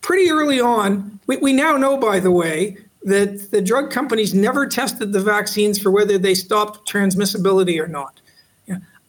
pretty 0.00 0.30
early 0.30 0.60
on, 0.60 1.20
we, 1.26 1.36
we 1.38 1.52
now 1.52 1.76
know, 1.76 1.96
by 1.96 2.20
the 2.20 2.30
way, 2.30 2.78
that 3.04 3.50
the 3.50 3.62
drug 3.62 3.90
companies 3.90 4.34
never 4.34 4.66
tested 4.66 5.12
the 5.12 5.20
vaccines 5.20 5.78
for 5.78 5.90
whether 5.90 6.18
they 6.18 6.34
stopped 6.34 6.88
transmissibility 6.90 7.82
or 7.82 7.86
not. 7.86 8.20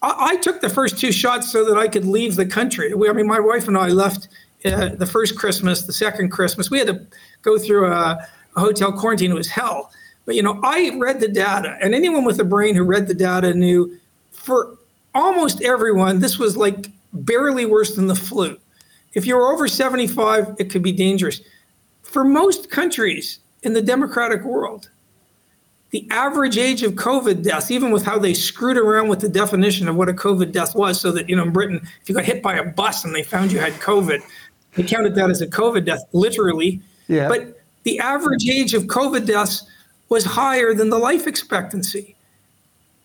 I, 0.02 0.32
I, 0.32 0.36
took 0.38 0.62
the 0.62 0.70
first 0.70 0.98
two 0.98 1.12
shots 1.12 1.52
so 1.52 1.66
that 1.66 1.78
I 1.78 1.88
could 1.88 2.06
leave 2.06 2.36
the 2.36 2.46
country. 2.46 2.94
We, 2.94 3.10
I 3.10 3.14
mean, 3.14 3.28
my 3.28 3.40
wife 3.40 3.68
and 3.68 3.78
I 3.78 3.88
left 3.88 4.30
uh, 4.66 4.90
the 4.90 5.06
first 5.06 5.38
Christmas, 5.38 5.84
the 5.84 5.94
second 5.94 6.30
Christmas. 6.30 6.72
We 6.72 6.80
had 6.80 6.88
to 6.88 7.06
go 7.42 7.58
through 7.58 7.92
a, 7.92 8.26
a 8.56 8.60
hotel 8.60 8.92
quarantine. 8.92 9.32
It 9.32 9.36
was 9.36 9.50
hell. 9.50 9.92
But, 10.26 10.36
you 10.36 10.44
know, 10.44 10.60
I 10.64 10.96
read 10.98 11.20
the 11.20 11.28
data, 11.28 11.78
and 11.82 11.96
anyone 11.96 12.24
with 12.24 12.40
a 12.40 12.44
brain 12.44 12.76
who 12.76 12.84
read 12.84 13.08
the 13.08 13.14
data 13.14 13.54
knew 13.54 13.98
for 14.32 14.78
almost 15.16 15.62
everyone, 15.64 16.20
this 16.20 16.38
was 16.38 16.56
like 16.56 16.92
barely 17.14 17.66
worse 17.66 17.96
than 17.96 18.08
the 18.08 18.16
flu. 18.16 18.58
If 19.14 19.26
you're 19.26 19.52
over 19.52 19.68
75, 19.68 20.56
it 20.60 20.70
could 20.70 20.84
be 20.84 20.92
dangerous. 20.92 21.42
For 22.04 22.24
most 22.24 22.70
countries 22.70 23.40
in 23.64 23.74
the 23.74 23.82
democratic 23.82 24.44
world, 24.44 24.90
the 25.92 26.08
average 26.12 26.58
age 26.58 26.84
of 26.84 26.94
COVID 26.94 27.44
deaths, 27.44 27.72
even 27.72 27.92
with 27.92 28.04
how 28.04 28.20
they 28.20 28.34
screwed 28.34 28.78
around 28.78 29.08
with 29.08 29.22
the 29.22 29.30
definition 29.30 29.88
of 29.88 29.96
what 29.96 30.08
a 30.08 30.14
COVID 30.14 30.52
death 30.52 30.76
was, 30.76 31.02
so 31.02 31.12
that, 31.12 31.28
you 31.28 31.36
know, 31.36 31.44
in 31.44 31.52
Britain, 31.52 31.82
if 32.02 32.10
you 32.10 32.14
got 32.14 32.26
hit 32.26 32.44
by 32.44 32.56
a 32.56 32.64
bus 32.64 33.04
and 33.04 33.16
they 33.16 33.24
found 33.24 33.52
you 33.52 33.60
had 33.60 33.74
COVID, 33.74 34.22
they 34.76 34.84
counted 34.84 35.16
that 35.16 35.32
as 35.32 35.42
a 35.42 35.48
COVID 35.48 35.86
death, 35.86 36.04
literally. 36.14 36.80
Yeah. 37.08 37.28
But 37.28 37.60
the 37.84 38.00
average 38.00 38.48
age 38.48 38.76
of 38.76 38.84
COVID 38.84 39.26
deaths 39.26 39.64
was 40.10 40.26
higher 40.26 40.76
than 40.76 40.90
the 40.92 41.00
life 41.00 41.26
expectancy. 41.26 42.16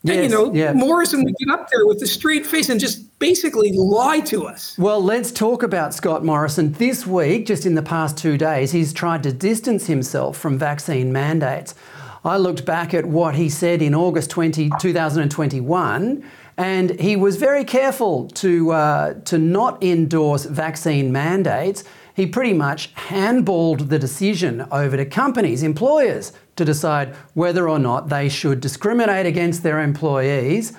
Yes, 0.05 0.17
and, 0.17 0.25
you 0.25 0.31
know, 0.31 0.53
yeah. 0.53 0.75
Morrison 0.75 1.25
would 1.25 1.35
get 1.39 1.49
up 1.49 1.71
there 1.71 1.87
with 1.87 2.03
a 2.03 2.07
straight 2.07 2.45
face 2.45 2.69
and 2.69 2.79
just 2.79 3.19
basically 3.19 3.73
lie 3.73 4.21
to 4.21 4.47
us. 4.47 4.77
Well, 4.77 5.03
let's 5.03 5.33
talk 5.33 5.63
about 5.63 5.95
Scott 5.95 6.23
Morrison. 6.23 6.73
This 6.73 7.07
week, 7.07 7.47
just 7.47 7.65
in 7.65 7.75
the 7.75 7.83
past 7.83 8.19
two 8.19 8.37
days, 8.37 8.71
he's 8.71 8.93
tried 8.93 9.23
to 9.23 9.33
distance 9.33 9.87
himself 9.87 10.37
from 10.37 10.59
vaccine 10.59 11.11
mandates. 11.11 11.75
I 12.23 12.37
looked 12.37 12.67
back 12.67 12.93
at 12.93 13.07
what 13.07 13.35
he 13.35 13.49
said 13.49 13.81
in 13.81 13.95
August 13.95 14.29
20, 14.29 14.71
2021, 14.79 16.31
and 16.59 17.01
he 17.01 17.17
was 17.17 17.37
very 17.37 17.65
careful 17.65 18.29
to, 18.29 18.73
uh, 18.73 19.15
to 19.25 19.39
not 19.39 19.83
endorse 19.83 20.45
vaccine 20.45 21.13
mandates. 21.13 21.83
He 22.15 22.27
pretty 22.27 22.53
much 22.53 22.95
handballed 22.95 23.89
the 23.89 23.99
decision 23.99 24.67
over 24.71 24.97
to 24.97 25.05
companies, 25.05 25.63
employers, 25.63 26.33
to 26.57 26.65
decide 26.65 27.15
whether 27.35 27.69
or 27.69 27.79
not 27.79 28.09
they 28.09 28.29
should 28.29 28.61
discriminate 28.61 29.27
against 29.27 29.65
their 29.65 29.81
employees 29.81 30.73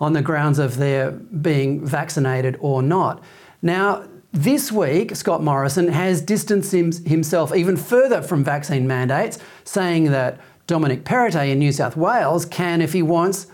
on 0.00 0.14
the 0.14 0.22
grounds 0.22 0.58
of 0.58 0.78
their 0.78 1.12
being 1.12 1.86
vaccinated 1.86 2.56
or 2.60 2.82
not. 2.82 3.22
Now, 3.62 4.04
this 4.32 4.72
week, 4.72 5.14
Scott 5.14 5.42
Morrison 5.42 5.88
has 5.88 6.20
distanced 6.20 6.72
himself 7.06 7.54
even 7.54 7.76
further 7.76 8.22
from 8.22 8.42
vaccine 8.42 8.86
mandates, 8.86 9.38
saying 9.64 10.10
that 10.10 10.40
Dominic 10.66 11.04
Perrottet 11.04 11.50
in 11.50 11.58
New 11.58 11.72
South 11.72 11.96
Wales 11.96 12.44
can, 12.46 12.80
if 12.80 12.92
he 12.92 13.02
wants, 13.02 13.48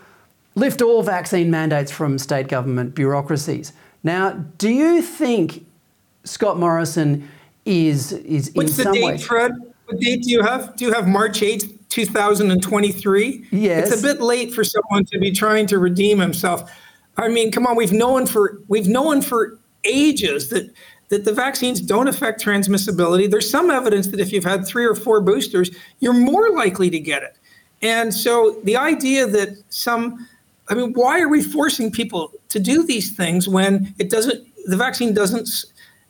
lift 0.54 0.80
all 0.80 1.02
vaccine 1.02 1.50
mandates 1.50 1.90
from 1.90 2.18
state 2.18 2.48
government 2.48 2.94
bureaucracies. 2.94 3.72
Now, 4.02 4.30
do 4.58 4.70
you 4.70 5.02
think 5.02 5.65
Scott 6.26 6.58
Morrison 6.58 7.28
is 7.64 8.12
is 8.12 8.50
What's 8.54 8.78
in 8.78 8.84
some 8.84 8.92
the 8.92 9.00
date, 9.00 9.04
way? 9.04 9.18
Fred? 9.18 9.52
What 9.86 10.00
date 10.00 10.22
do 10.22 10.30
you 10.30 10.42
have? 10.42 10.76
Do 10.76 10.84
you 10.84 10.92
have 10.92 11.06
March 11.06 11.40
8th, 11.40 11.72
2023? 11.90 13.46
Yes. 13.52 13.92
It's 13.92 14.00
a 14.00 14.02
bit 14.02 14.20
late 14.20 14.52
for 14.52 14.64
someone 14.64 15.04
to 15.06 15.18
be 15.18 15.30
trying 15.30 15.66
to 15.68 15.78
redeem 15.78 16.18
himself. 16.18 16.70
I 17.16 17.28
mean, 17.28 17.52
come 17.52 17.66
on, 17.66 17.76
we've 17.76 17.92
known 17.92 18.26
for 18.26 18.60
we've 18.68 18.88
known 18.88 19.22
for 19.22 19.58
ages 19.84 20.50
that 20.50 20.70
that 21.08 21.24
the 21.24 21.32
vaccines 21.32 21.80
don't 21.80 22.08
affect 22.08 22.44
transmissibility. 22.44 23.30
There's 23.30 23.48
some 23.48 23.70
evidence 23.70 24.08
that 24.08 24.18
if 24.18 24.32
you've 24.32 24.44
had 24.44 24.66
three 24.66 24.84
or 24.84 24.96
four 24.96 25.20
boosters, 25.20 25.70
you're 26.00 26.12
more 26.12 26.50
likely 26.50 26.90
to 26.90 26.98
get 26.98 27.22
it. 27.22 27.38
And 27.80 28.12
so 28.12 28.60
the 28.64 28.76
idea 28.76 29.26
that 29.26 29.56
some 29.68 30.26
I 30.68 30.74
mean, 30.74 30.92
why 30.94 31.20
are 31.20 31.28
we 31.28 31.42
forcing 31.42 31.92
people 31.92 32.32
to 32.48 32.58
do 32.58 32.82
these 32.82 33.12
things 33.12 33.48
when 33.48 33.94
it 33.98 34.10
doesn't 34.10 34.46
the 34.66 34.76
vaccine 34.76 35.14
doesn't 35.14 35.48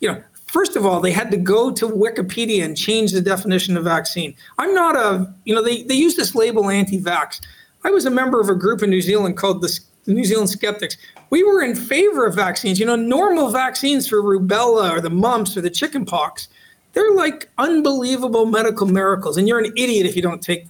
you 0.01 0.13
know, 0.13 0.23
First 0.47 0.77
of 0.77 0.87
all, 0.87 1.01
they 1.01 1.11
had 1.11 1.31
to 1.33 1.37
go 1.37 1.73
to 1.73 1.89
Wikipedia 1.89 2.65
and 2.65 2.77
change 2.77 3.13
the 3.13 3.21
definition 3.21 3.77
of 3.77 3.85
vaccine. 3.85 4.35
I'm 4.59 4.73
not 4.75 4.95
a, 4.95 5.31
you 5.45 5.55
know, 5.55 5.63
they, 5.63 5.83
they 5.83 5.95
use 5.95 6.15
this 6.15 6.35
label 6.35 6.71
anti 6.71 7.01
vax. 7.01 7.41
I 7.85 7.91
was 7.91 8.07
a 8.07 8.11
member 8.11 8.41
of 8.41 8.49
a 8.49 8.55
group 8.55 8.83
in 8.83 8.91
New 8.91 9.03
Zealand 9.03 9.37
called 9.37 9.61
the, 9.61 9.79
the 10.05 10.15
New 10.15 10.25
Zealand 10.25 10.49
Skeptics. 10.49 10.97
We 11.31 11.43
were 11.43 11.63
in 11.63 11.75
favor 11.75 12.27
of 12.27 12.35
vaccines. 12.35 12.79
You 12.79 12.87
know, 12.87 12.97
normal 12.97 13.51
vaccines 13.51 14.09
for 14.09 14.23
rubella 14.23 14.91
or 14.91 15.01
the 15.01 15.11
mumps 15.11 15.57
or 15.57 15.61
the 15.61 15.71
chickenpox, 15.71 16.49
they're 16.93 17.13
like 17.13 17.51
unbelievable 17.59 18.47
medical 18.47 18.87
miracles. 18.87 19.37
And 19.37 19.49
you're 19.49 19.59
an 19.59 19.73
idiot 19.77 20.07
if 20.07 20.15
you 20.15 20.23
don't 20.23 20.41
take, 20.41 20.69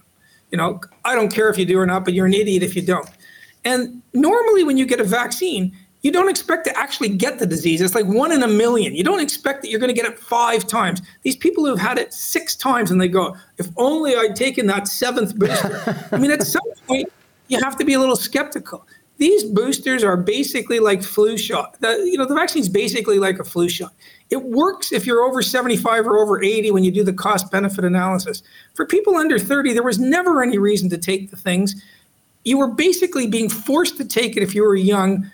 you 0.51 0.57
know, 0.57 0.81
I 1.05 1.13
don't 1.13 1.29
care 1.31 1.49
if 1.49 1.57
you 1.57 1.65
do 1.65 1.79
or 1.79 1.85
not, 1.85 2.03
but 2.03 2.13
you're 2.13 2.25
an 2.25 2.33
idiot 2.33 2.63
if 2.63 2.75
you 2.75 2.81
don't. 2.81 3.09
And 3.63 4.01
normally, 4.13 4.63
when 4.63 4.77
you 4.77 4.85
get 4.85 4.99
a 4.99 5.03
vaccine, 5.03 5.75
you 6.07 6.13
don't 6.13 6.29
expect 6.29 6.63
to 6.63 6.77
actually 6.77 7.09
get 7.09 7.37
the 7.37 7.45
disease. 7.45 7.81
It's 7.81 7.93
like 7.93 8.05
one 8.05 8.31
in 8.31 8.41
a 8.41 8.47
million. 8.47 8.95
You 8.95 9.03
don't 9.03 9.19
expect 9.19 9.61
that 9.61 9.69
you're 9.69 9.79
going 9.81 9.93
to 9.93 10.01
get 10.01 10.09
it 10.09 10.17
five 10.17 10.65
times. 10.65 11.01
These 11.23 11.35
people 11.35 11.65
who 11.65 11.69
have 11.69 11.85
had 11.85 11.97
it 11.97 12.13
six 12.13 12.55
times 12.55 12.91
and 12.91 13.01
they 13.01 13.09
go, 13.09 13.35
if 13.57 13.67
only 13.75 14.15
I'd 14.15 14.33
taken 14.33 14.67
that 14.67 14.87
seventh 14.87 15.37
booster. 15.37 16.07
I 16.13 16.17
mean, 16.17 16.31
at 16.31 16.41
some 16.43 16.63
point, 16.87 17.11
you 17.49 17.59
have 17.61 17.77
to 17.79 17.83
be 17.83 17.91
a 17.91 17.99
little 17.99 18.15
skeptical. 18.15 18.87
These 19.17 19.43
boosters 19.43 20.01
are 20.01 20.15
basically 20.15 20.79
like 20.79 21.03
flu 21.03 21.37
shot. 21.37 21.75
The, 21.81 21.97
you 22.05 22.17
know, 22.17 22.25
the 22.25 22.35
vaccine's 22.35 22.69
basically 22.69 23.19
like 23.19 23.39
a 23.39 23.43
flu 23.43 23.67
shot. 23.67 23.91
It 24.29 24.41
works 24.43 24.93
if 24.93 25.05
you're 25.05 25.23
over 25.23 25.41
75 25.41 26.07
or 26.07 26.19
over 26.19 26.41
80 26.41 26.71
when 26.71 26.85
you 26.85 26.91
do 26.91 27.03
the 27.03 27.11
cost 27.11 27.51
benefit 27.51 27.83
analysis. 27.83 28.43
For 28.75 28.85
people 28.85 29.17
under 29.17 29.37
30, 29.37 29.73
there 29.73 29.83
was 29.83 29.99
never 29.99 30.41
any 30.41 30.57
reason 30.57 30.89
to 30.91 30.97
take 30.97 31.31
the 31.31 31.37
things. 31.37 31.83
You 32.45 32.59
were 32.59 32.69
basically 32.69 33.27
being 33.27 33.49
forced 33.49 33.97
to 33.97 34.05
take 34.05 34.37
it 34.37 34.43
if 34.43 34.55
you 34.55 34.63
were 34.63 34.77
young 34.77 35.29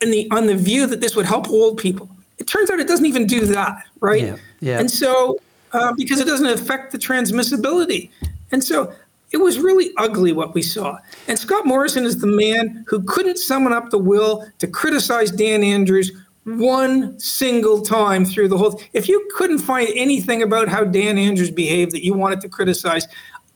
in 0.00 0.10
the 0.10 0.28
on 0.30 0.46
the 0.46 0.56
view 0.56 0.86
that 0.86 1.00
this 1.00 1.16
would 1.16 1.26
help 1.26 1.48
old 1.48 1.78
people. 1.78 2.08
It 2.38 2.46
turns 2.46 2.70
out 2.70 2.78
it 2.78 2.88
doesn't 2.88 3.06
even 3.06 3.26
do 3.26 3.46
that, 3.46 3.84
right? 4.00 4.22
Yeah, 4.22 4.36
yeah. 4.60 4.78
And 4.78 4.90
so 4.90 5.38
uh, 5.72 5.92
because 5.94 6.20
it 6.20 6.26
doesn't 6.26 6.46
affect 6.46 6.92
the 6.92 6.98
transmissibility, 6.98 8.10
and 8.52 8.62
so 8.62 8.92
it 9.30 9.38
was 9.38 9.58
really 9.58 9.90
ugly 9.96 10.32
what 10.32 10.54
we 10.54 10.62
saw. 10.62 10.98
And 11.26 11.38
Scott 11.38 11.66
Morrison 11.66 12.04
is 12.04 12.20
the 12.20 12.26
man 12.26 12.84
who 12.88 13.02
couldn't 13.02 13.38
summon 13.38 13.72
up 13.72 13.90
the 13.90 13.98
will 13.98 14.46
to 14.58 14.66
criticize 14.66 15.30
Dan 15.30 15.62
Andrews 15.62 16.12
one 16.44 17.18
single 17.20 17.82
time 17.82 18.24
through 18.24 18.48
the 18.48 18.56
whole. 18.56 18.80
If 18.94 19.08
you 19.08 19.28
couldn't 19.36 19.58
find 19.58 19.88
anything 19.94 20.42
about 20.42 20.68
how 20.68 20.84
Dan 20.84 21.18
Andrews 21.18 21.50
behaved 21.50 21.92
that 21.92 22.04
you 22.04 22.14
wanted 22.14 22.40
to 22.40 22.48
criticize, 22.48 23.06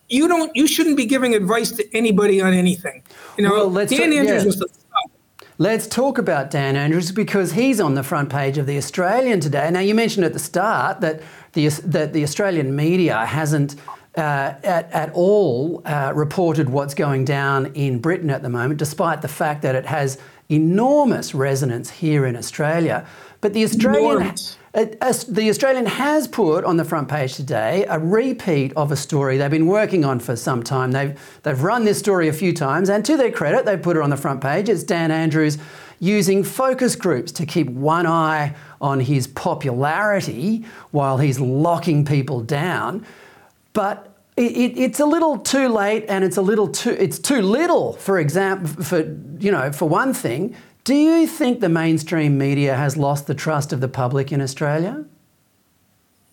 you 0.08 0.28
don't. 0.28 0.54
You 0.54 0.66
shouldn't 0.66 0.96
be 0.96 1.06
giving 1.06 1.34
advice 1.34 1.70
to 1.72 1.96
anybody 1.96 2.42
on 2.42 2.52
anything. 2.52 3.02
You 3.38 3.48
know, 3.48 3.68
Well, 3.68 3.86
Dan 3.86 4.12
Andrews 4.12 4.42
yeah. 4.42 4.44
was 4.44 4.58
the 4.58 4.68
Let's 5.58 5.86
talk 5.86 6.16
about 6.16 6.50
Dan 6.50 6.76
Andrews 6.76 7.12
because 7.12 7.52
he's 7.52 7.78
on 7.78 7.94
the 7.94 8.02
front 8.02 8.30
page 8.30 8.56
of 8.56 8.66
the 8.66 8.78
Australian 8.78 9.38
today. 9.38 9.70
Now, 9.70 9.80
you 9.80 9.94
mentioned 9.94 10.24
at 10.24 10.32
the 10.32 10.38
start 10.38 11.02
that 11.02 11.22
the 11.52 11.68
that 11.68 12.14
the 12.14 12.22
Australian 12.22 12.74
media 12.74 13.26
hasn't 13.26 13.76
uh, 14.16 14.54
at, 14.64 14.90
at 14.92 15.12
all 15.12 15.82
uh, 15.84 16.12
reported 16.14 16.70
what's 16.70 16.94
going 16.94 17.26
down 17.26 17.66
in 17.74 17.98
Britain 17.98 18.30
at 18.30 18.42
the 18.42 18.48
moment, 18.48 18.78
despite 18.78 19.20
the 19.20 19.28
fact 19.28 19.60
that 19.62 19.74
it 19.74 19.84
has 19.84 20.18
enormous 20.48 21.34
resonance 21.34 21.90
here 21.90 22.24
in 22.24 22.34
Australia. 22.34 23.06
But 23.42 23.52
the 23.52 23.64
Australian, 23.64 24.34
uh, 24.74 25.12
the 25.28 25.50
Australian 25.50 25.84
has 25.84 26.26
put 26.26 26.64
on 26.64 26.78
the 26.78 26.84
front 26.84 27.08
page 27.08 27.34
today 27.34 27.84
a 27.88 27.98
repeat 27.98 28.72
of 28.74 28.90
a 28.90 28.96
story 28.96 29.36
they've 29.36 29.50
been 29.50 29.66
working 29.66 30.04
on 30.04 30.18
for 30.18 30.34
some 30.34 30.62
time. 30.62 30.92
They've, 30.92 31.18
they've 31.42 31.62
run 31.62 31.84
this 31.84 31.98
story 31.98 32.28
a 32.28 32.32
few 32.32 32.54
times, 32.54 32.88
and 32.88 33.04
to 33.04 33.16
their 33.16 33.30
credit, 33.30 33.66
they've 33.66 33.80
put 33.80 33.96
it 33.96 34.02
on 34.02 34.08
the 34.08 34.16
front 34.16 34.40
page. 34.40 34.70
It's 34.70 34.82
Dan 34.82 35.10
Andrews 35.10 35.58
using 36.00 36.42
focus 36.42 36.96
groups 36.96 37.32
to 37.32 37.46
keep 37.46 37.68
one 37.68 38.06
eye 38.06 38.56
on 38.80 39.00
his 39.00 39.26
popularity 39.26 40.64
while 40.90 41.18
he's 41.18 41.38
locking 41.38 42.04
people 42.04 42.40
down. 42.40 43.06
But 43.74 44.12
it, 44.36 44.78
it's 44.78 45.00
a 45.00 45.06
little 45.06 45.38
too 45.38 45.68
late 45.68 46.06
and 46.08 46.24
it's 46.24 46.38
a 46.38 46.42
little 46.42 46.68
too 46.68 46.96
it's 46.98 47.18
too 47.18 47.42
little 47.42 47.92
for 47.92 48.18
example 48.18 48.82
for 48.82 49.00
you 49.38 49.52
know 49.52 49.70
for 49.70 49.86
one 49.86 50.14
thing 50.14 50.56
do 50.84 50.94
you 50.94 51.26
think 51.26 51.60
the 51.60 51.68
mainstream 51.68 52.36
media 52.36 52.76
has 52.76 52.96
lost 52.96 53.26
the 53.26 53.34
trust 53.34 53.72
of 53.72 53.80
the 53.80 53.88
public 53.88 54.32
in 54.32 54.40
australia 54.40 55.04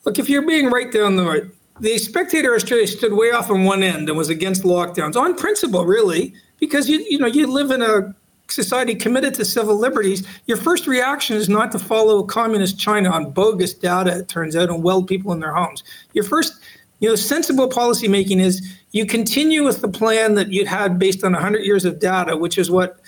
look 0.06 0.20
if 0.20 0.30
you're 0.30 0.46
being 0.46 0.70
right 0.70 0.92
down 0.92 1.16
the 1.16 1.26
right 1.26 1.44
the 1.80 1.98
spectator 1.98 2.56
australia 2.56 2.88
stood 2.88 3.14
way 3.14 3.32
off 3.32 3.50
on 3.50 3.64
one 3.64 3.84
end 3.84 4.10
and 4.10 4.18
was 4.18 4.30
against 4.30 4.64
lockdowns 4.64 5.16
on 5.16 5.36
principle 5.36 5.86
really 5.86 6.34
because 6.60 6.90
you 6.90 7.06
you 7.10 7.20
know 7.20 7.28
you 7.28 7.48
live 7.48 7.72
in 7.72 7.82
a 7.82 8.14
society 8.52 8.96
committed 8.96 9.34
to 9.36 9.46
civil 9.46 9.76
liberties, 9.78 10.26
your 10.48 10.58
first 10.58 10.88
reaction 10.88 11.38
is 11.38 11.50
not 11.50 11.72
to 11.72 11.80
follow 11.80 12.24
communist 12.24 12.80
China 12.80 13.10
on 13.10 13.32
bogus 13.32 13.74
data, 13.74 14.18
it 14.18 14.28
turns 14.28 14.56
out, 14.56 14.70
and 14.70 14.84
weld 14.84 15.08
people 15.08 15.32
in 15.32 15.40
their 15.40 15.54
homes. 15.54 15.84
Your 16.14 16.24
first 16.24 16.62
you 17.00 17.08
know, 17.08 17.16
sensible 17.16 17.70
policymaking 17.70 18.42
is 18.42 18.78
you 18.92 19.06
continue 19.06 19.64
with 19.64 19.82
the 19.82 19.88
plan 19.88 20.34
that 20.34 20.52
you 20.52 20.66
had 20.66 21.00
based 21.00 21.24
on 21.24 21.32
100 21.32 21.60
years 21.60 21.86
of 21.86 22.00
data, 22.00 22.36
which 22.36 22.58
is 22.58 22.70
what 22.70 23.00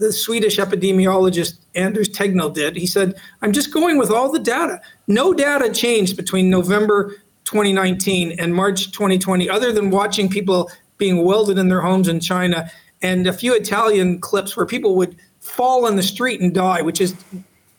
the 0.00 0.12
Swedish 0.12 0.56
epidemiologist 0.56 1.58
Anders 1.74 2.08
Tegnell 2.08 2.52
did. 2.52 2.74
He 2.74 2.86
said, 2.86 3.14
I'm 3.42 3.52
just 3.52 3.72
going 3.72 3.98
with 3.98 4.10
all 4.10 4.32
the 4.32 4.38
data. 4.38 4.80
No 5.06 5.34
data 5.34 5.70
changed 5.70 6.16
between 6.16 6.48
November 6.48 7.10
2019 7.44 8.32
and 8.40 8.54
March 8.54 8.92
2020, 8.92 9.48
other 9.50 9.72
than 9.72 9.90
watching 9.90 10.30
people 10.30 10.70
being 10.96 11.22
welded 11.22 11.58
in 11.58 11.68
their 11.68 11.82
homes 11.82 12.08
in 12.08 12.18
China 12.18 12.70
and 13.02 13.26
a 13.26 13.32
few 13.32 13.54
Italian 13.54 14.18
clips 14.20 14.56
where 14.56 14.64
people 14.64 14.96
would 14.96 15.16
fall 15.40 15.86
in 15.86 15.96
the 15.96 16.02
street 16.02 16.40
and 16.40 16.54
die, 16.54 16.80
which 16.80 17.00
is 17.00 17.14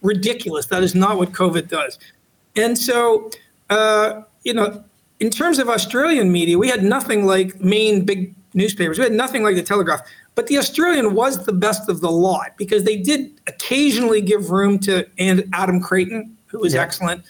ridiculous. 0.04 0.68
That 0.68 0.84
is 0.84 0.94
not 0.94 1.18
what 1.18 1.32
COVID 1.32 1.70
does. 1.70 1.98
And 2.56 2.78
so, 2.78 3.32
uh, 3.72 4.22
you 4.44 4.54
know, 4.54 4.84
in 5.20 5.32
terms 5.32 5.58
of 5.58 5.70
Australian 5.70 6.32
media, 6.32 6.58
we 6.60 6.68
had 6.68 6.84
nothing 6.84 7.26
like 7.26 7.60
main 7.60 8.06
big 8.06 8.36
newspapers. 8.54 8.98
We 9.00 9.04
had 9.04 9.14
nothing 9.14 9.44
like 9.44 9.56
the 9.56 9.64
Telegraph. 9.64 10.02
But 10.36 10.48
the 10.48 10.58
Australian 10.58 11.14
was 11.14 11.46
the 11.46 11.54
best 11.54 11.90
of 11.90 12.02
the 12.02 12.12
lot 12.12 12.52
because 12.58 12.84
they 12.84 12.98
did 12.98 13.40
occasionally 13.48 14.22
give 14.22 14.50
room 14.50 14.80
to 14.80 15.08
and 15.18 15.44
Adam 15.54 15.82
Creighton, 15.82 16.36
who 16.48 16.60
was 16.60 16.74
yeah. 16.74 16.82
excellent. 16.82 17.24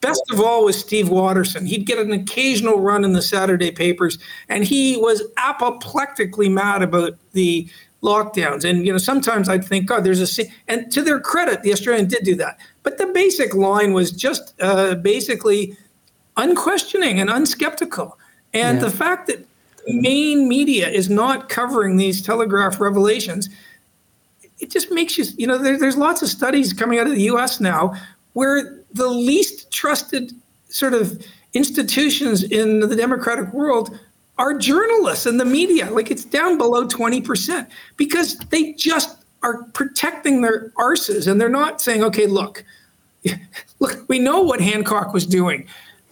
Best 0.00 0.22
of 0.30 0.40
all 0.40 0.64
was 0.64 0.78
Steve 0.78 1.08
Waterson. 1.08 1.66
He'd 1.66 1.86
get 1.86 1.98
an 1.98 2.12
occasional 2.12 2.80
run 2.80 3.04
in 3.04 3.12
the 3.12 3.22
Saturday 3.22 3.70
papers, 3.70 4.18
and 4.48 4.64
he 4.64 4.96
was 4.98 5.22
apoplectically 5.38 6.48
mad 6.48 6.82
about 6.82 7.14
the 7.32 7.68
lockdowns. 8.02 8.68
And 8.68 8.86
you 8.86 8.92
know, 8.92 8.98
sometimes 8.98 9.48
I'd 9.48 9.64
think, 9.64 9.86
God, 9.86 10.04
there's 10.04 10.38
a 10.38 10.44
and 10.68 10.90
to 10.92 11.02
their 11.02 11.20
credit, 11.20 11.62
the 11.62 11.72
Australian 11.72 12.08
did 12.08 12.24
do 12.24 12.34
that. 12.36 12.58
But 12.82 12.98
the 12.98 13.06
basic 13.06 13.54
line 13.54 13.92
was 13.92 14.12
just 14.12 14.54
uh, 14.60 14.94
basically 14.96 15.76
unquestioning 16.36 17.20
and 17.20 17.30
unskeptical. 17.30 18.12
And 18.54 18.78
yeah. 18.78 18.84
the 18.84 18.90
fact 18.90 19.26
that 19.28 19.44
main 19.94 20.48
media 20.48 20.88
is 20.88 21.08
not 21.08 21.48
covering 21.48 21.96
these 21.96 22.22
telegraph 22.22 22.80
revelations, 22.80 23.48
it 24.58 24.70
just 24.70 24.90
makes 24.90 25.18
you, 25.18 25.24
you 25.36 25.46
know, 25.46 25.58
there, 25.58 25.78
there's 25.78 25.96
lots 25.96 26.22
of 26.22 26.28
studies 26.28 26.72
coming 26.72 26.98
out 26.98 27.06
of 27.06 27.14
the 27.14 27.22
US 27.22 27.60
now 27.60 27.94
where 28.32 28.80
the 28.92 29.06
least 29.06 29.70
trusted 29.70 30.32
sort 30.68 30.94
of 30.94 31.24
institutions 31.52 32.42
in 32.42 32.80
the 32.80 32.96
democratic 32.96 33.52
world 33.52 33.98
are 34.38 34.54
journalists 34.54 35.26
and 35.26 35.40
the 35.40 35.44
media. 35.44 35.90
Like 35.90 36.10
it's 36.10 36.24
down 36.24 36.58
below 36.58 36.86
20% 36.86 37.66
because 37.96 38.38
they 38.50 38.72
just 38.72 39.24
are 39.42 39.62
protecting 39.74 40.42
their 40.42 40.70
arses 40.70 41.30
and 41.30 41.40
they're 41.40 41.48
not 41.48 41.80
saying, 41.80 42.02
okay, 42.02 42.26
look, 42.26 42.64
look, 43.78 44.08
we 44.08 44.18
know 44.18 44.42
what 44.42 44.60
Hancock 44.60 45.12
was 45.12 45.26
doing 45.26 45.66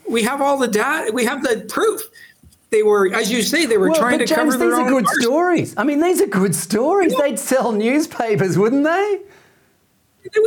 we 0.09 0.23
have 0.23 0.41
all 0.41 0.59
the 0.59 0.69
data. 0.69 1.13
We 1.13 1.25
have 1.25 1.43
the 1.43 1.65
proof. 1.69 2.03
They 2.75 2.83
were, 2.83 3.15
as 3.15 3.31
you 3.31 3.43
say, 3.43 3.67
they 3.67 3.79
were 3.79 3.91
well, 3.91 4.01
trying 4.01 4.19
to 4.19 4.27
James, 4.27 4.37
cover 4.37 4.57
their 4.57 4.71
these 4.71 4.79
own. 4.81 4.87
are 4.87 4.91
good 4.91 5.07
stories. 5.23 5.75
I 5.77 5.85
mean, 5.85 6.01
these 6.01 6.21
are 6.21 6.27
good 6.27 6.57
stories. 6.57 7.13
Yeah. 7.13 7.21
They'd 7.21 7.39
sell 7.39 7.71
newspapers, 7.71 8.59
wouldn't 8.59 8.83
they? 8.83 9.21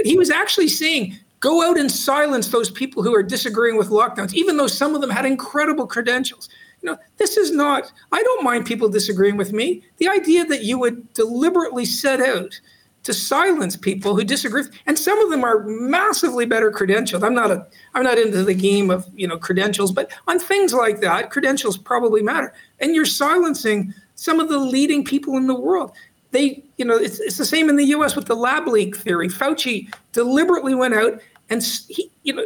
He 0.04 0.18
was 0.18 0.30
actually 0.30 0.68
saying, 0.68 1.16
go 1.40 1.66
out 1.66 1.78
and 1.80 1.90
silence 1.90 2.50
those 2.50 2.70
people 2.70 3.02
who 3.02 3.16
are 3.16 3.24
disagreeing 3.24 3.78
with 3.78 3.92
lockdowns, 3.92 4.34
even 4.34 4.58
though 4.58 4.68
some 4.68 4.94
of 4.94 5.00
them 5.00 5.10
had 5.10 5.26
incredible 5.26 5.88
credentials. 5.88 6.50
You 6.82 6.92
know, 6.92 6.98
this 7.16 7.38
is 7.38 7.52
not. 7.52 7.94
I 8.12 8.22
don't 8.22 8.44
mind 8.44 8.66
people 8.66 8.90
disagreeing 8.90 9.38
with 9.38 9.54
me. 9.54 9.82
The 9.96 10.10
idea 10.10 10.44
that 10.48 10.66
you 10.66 10.78
would 10.80 11.14
deliberately 11.14 11.86
set 11.86 12.20
out 12.20 12.60
to 13.08 13.14
silence 13.14 13.78
people 13.78 14.18
who 14.18 14.24
disagree. 14.26 14.64
And 14.86 15.00
some 15.00 15.18
of 15.22 15.30
them 15.30 15.42
are 15.46 15.64
massively 15.64 16.46
better 16.46 16.70
credentialed. 16.70 17.24
I'm 17.24 17.34
not 17.34 17.52
a 17.52 17.66
i'm 17.96 18.04
not 18.04 18.20
into 18.20 18.44
the 18.44 18.54
game 18.54 18.92
of 18.92 19.08
you 19.16 19.26
know 19.26 19.38
credentials 19.38 19.94
but 19.94 20.12
on 20.28 20.40
things 20.40 20.74
like 20.74 21.00
that 21.00 21.32
credentials 21.32 21.78
probably 21.78 22.22
matter. 22.22 22.54
And 22.82 22.94
you're 22.94 23.06
silencing 23.06 23.94
some 24.16 24.42
of 24.42 24.50
the 24.50 24.58
leading 24.58 25.06
people 25.06 25.38
in 25.38 25.48
the 25.48 25.56
world. 25.56 25.94
They 26.32 26.62
you 26.76 26.84
know 26.84 26.98
it's, 26.98 27.22
it's 27.22 27.38
the 27.38 27.46
same 27.46 27.70
in 27.70 27.78
the 27.78 27.86
us 27.86 28.18
with 28.18 28.26
the 28.26 28.36
lab 28.36 28.68
leak 28.68 28.98
theory. 28.98 29.30
Fauci 29.30 29.88
deliberately 30.12 30.76
went 30.76 30.94
out 30.94 31.22
and 31.50 31.64
he 31.88 32.12
you 32.24 32.34
know 32.34 32.46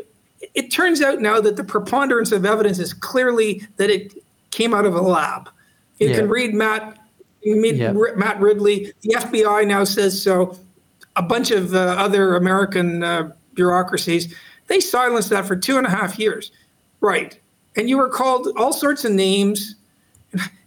it 0.53 0.69
turns 0.69 1.01
out 1.01 1.21
now 1.21 1.41
that 1.41 1.55
the 1.55 1.63
preponderance 1.63 2.31
of 2.31 2.45
evidence 2.45 2.77
is 2.77 2.93
clearly 2.93 3.67
that 3.77 3.89
it 3.89 4.13
came 4.51 4.75
out 4.75 4.85
of 4.85 4.93
a 4.93 5.01
lab. 5.01 5.49
You 5.97 6.09
yeah. 6.09 6.17
can 6.17 6.29
read 6.29 6.53
matt 6.53 6.99
yeah. 7.43 7.93
Matt 8.15 8.39
Ridley. 8.39 8.93
The 9.01 9.15
FBI 9.15 9.67
now 9.67 9.83
says 9.83 10.21
so. 10.21 10.57
A 11.15 11.21
bunch 11.21 11.51
of 11.51 11.75
uh, 11.75 11.77
other 11.77 12.35
American 12.35 13.03
uh, 13.03 13.33
bureaucracies, 13.53 14.33
they 14.67 14.79
silenced 14.79 15.29
that 15.29 15.45
for 15.45 15.55
two 15.55 15.77
and 15.77 15.85
a 15.85 15.89
half 15.89 16.17
years. 16.17 16.51
Right. 17.01 17.37
And 17.75 17.89
you 17.89 17.97
were 17.97 18.09
called 18.09 18.47
all 18.55 18.73
sorts 18.73 19.03
of 19.03 19.11
names. 19.11 19.75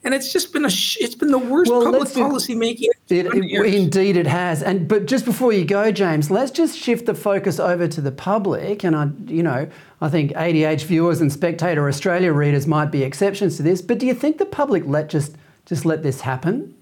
And 0.05 0.13
it's 0.13 0.31
just 0.31 0.53
been 0.53 0.67
a 0.67 0.71
sh- 0.71 0.99
it's 1.01 1.15
been 1.15 1.31
the 1.31 1.39
worst 1.39 1.71
well, 1.71 1.83
public 1.85 2.13
policy 2.13 2.55
making. 2.55 2.91
It, 3.09 3.25
it, 3.25 3.75
indeed, 3.75 4.19
it 4.19 4.27
has. 4.27 4.63
And 4.63 4.87
but 4.87 5.07
just 5.07 5.25
before 5.25 5.55
you 5.55 5.65
go, 5.65 5.91
James, 5.91 6.31
let's 6.31 6.51
just 6.51 6.79
shift 6.79 7.07
the 7.07 7.15
focus 7.15 7.59
over 7.59 7.89
to 7.89 8.01
the 8.03 8.13
public. 8.13 8.85
And 8.85 8.95
I, 8.95 9.09
you 9.27 9.43
know, 9.43 9.67
I 10.03 10.11
think 10.11 10.33
ADH 10.33 10.85
viewers 10.85 11.23
and 11.23 11.33
Spectator 11.33 11.89
Australia 11.89 12.35
readers 12.35 12.67
might 12.67 12.91
be 12.91 13.03
exceptions 13.03 13.57
to 13.57 13.63
this. 13.63 13.81
But 13.81 13.99
do 13.99 14.07
you 14.07 14.13
think 14.13 14.37
the 14.37 14.45
public 14.45 14.85
let 14.85 15.09
just 15.09 15.37
just 15.67 15.85
let 15.85 16.03
this 16.03 16.21
happen? 16.21 16.75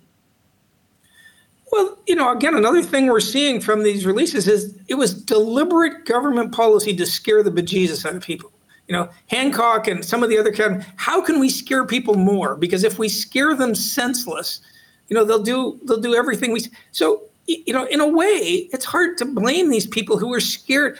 Well, 1.73 1.99
you 2.07 2.15
know, 2.15 2.31
again, 2.31 2.55
another 2.55 2.83
thing 2.83 3.07
we're 3.07 3.21
seeing 3.21 3.61
from 3.61 3.83
these 3.83 4.05
releases 4.05 4.47
is 4.47 4.79
it 4.89 4.95
was 4.95 5.15
deliberate 5.15 6.05
government 6.05 6.53
policy 6.53 6.95
to 6.97 7.07
scare 7.07 7.43
the 7.43 7.51
bejesus 7.51 8.05
out 8.05 8.15
of 8.15 8.23
people. 8.23 8.53
You 8.89 8.97
know, 8.97 9.09
Hancock 9.29 9.89
and 9.89 10.05
some 10.05 10.23
of 10.23 10.29
the 10.29 10.37
other 10.37 10.53
kind. 10.53 10.85
How 10.97 11.23
can 11.23 11.41
we 11.41 11.49
scare 11.49 11.87
people 11.87 12.15
more? 12.15 12.57
Because 12.57 12.85
if 12.85 12.99
we 12.99 13.09
scare 13.09 13.55
them 13.55 13.75
senseless, 13.75 14.61
you 15.09 15.17
know, 15.17 15.25
they'll 15.25 15.43
do 15.43 15.81
they'll 15.85 16.01
do 16.01 16.15
everything 16.15 16.53
we. 16.53 16.67
So, 16.91 17.23
you 17.47 17.73
know, 17.73 17.87
in 17.87 18.01
a 18.01 18.09
way, 18.09 18.69
it's 18.73 18.85
hard 18.85 19.17
to 19.19 19.25
blame 19.25 19.71
these 19.71 19.87
people 19.87 20.19
who 20.19 20.29
were 20.29 20.41
scared. 20.41 20.99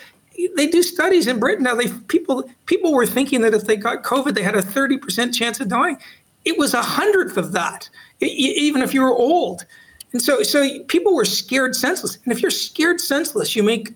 They 0.57 0.69
do 0.69 0.83
studies 0.83 1.27
in 1.27 1.39
Britain 1.39 1.65
now. 1.65 1.75
They 1.75 1.89
people 1.89 2.49
people 2.65 2.95
were 2.95 3.07
thinking 3.07 3.43
that 3.43 3.53
if 3.53 3.65
they 3.65 3.77
got 3.77 4.05
COVID, 4.05 4.35
they 4.35 4.43
had 4.43 4.55
a 4.55 4.63
thirty 4.63 4.97
percent 4.97 5.35
chance 5.35 5.61
of 5.61 5.69
dying. 5.69 5.99
It 6.45 6.59
was 6.59 6.75
a 6.75 6.83
hundredth 6.83 7.37
of 7.37 7.53
that, 7.53 7.89
even 8.21 8.83
if 8.83 8.93
you 8.93 9.03
were 9.03 9.15
old. 9.15 9.65
And 10.13 10.21
so, 10.21 10.43
so 10.43 10.83
people 10.85 11.15
were 11.15 11.25
scared 11.25 11.75
senseless. 11.75 12.19
And 12.25 12.33
if 12.33 12.43
you're 12.43 12.51
scared 12.51 13.01
senseless, 13.01 13.57
you 13.57 13.63
make 13.63 13.95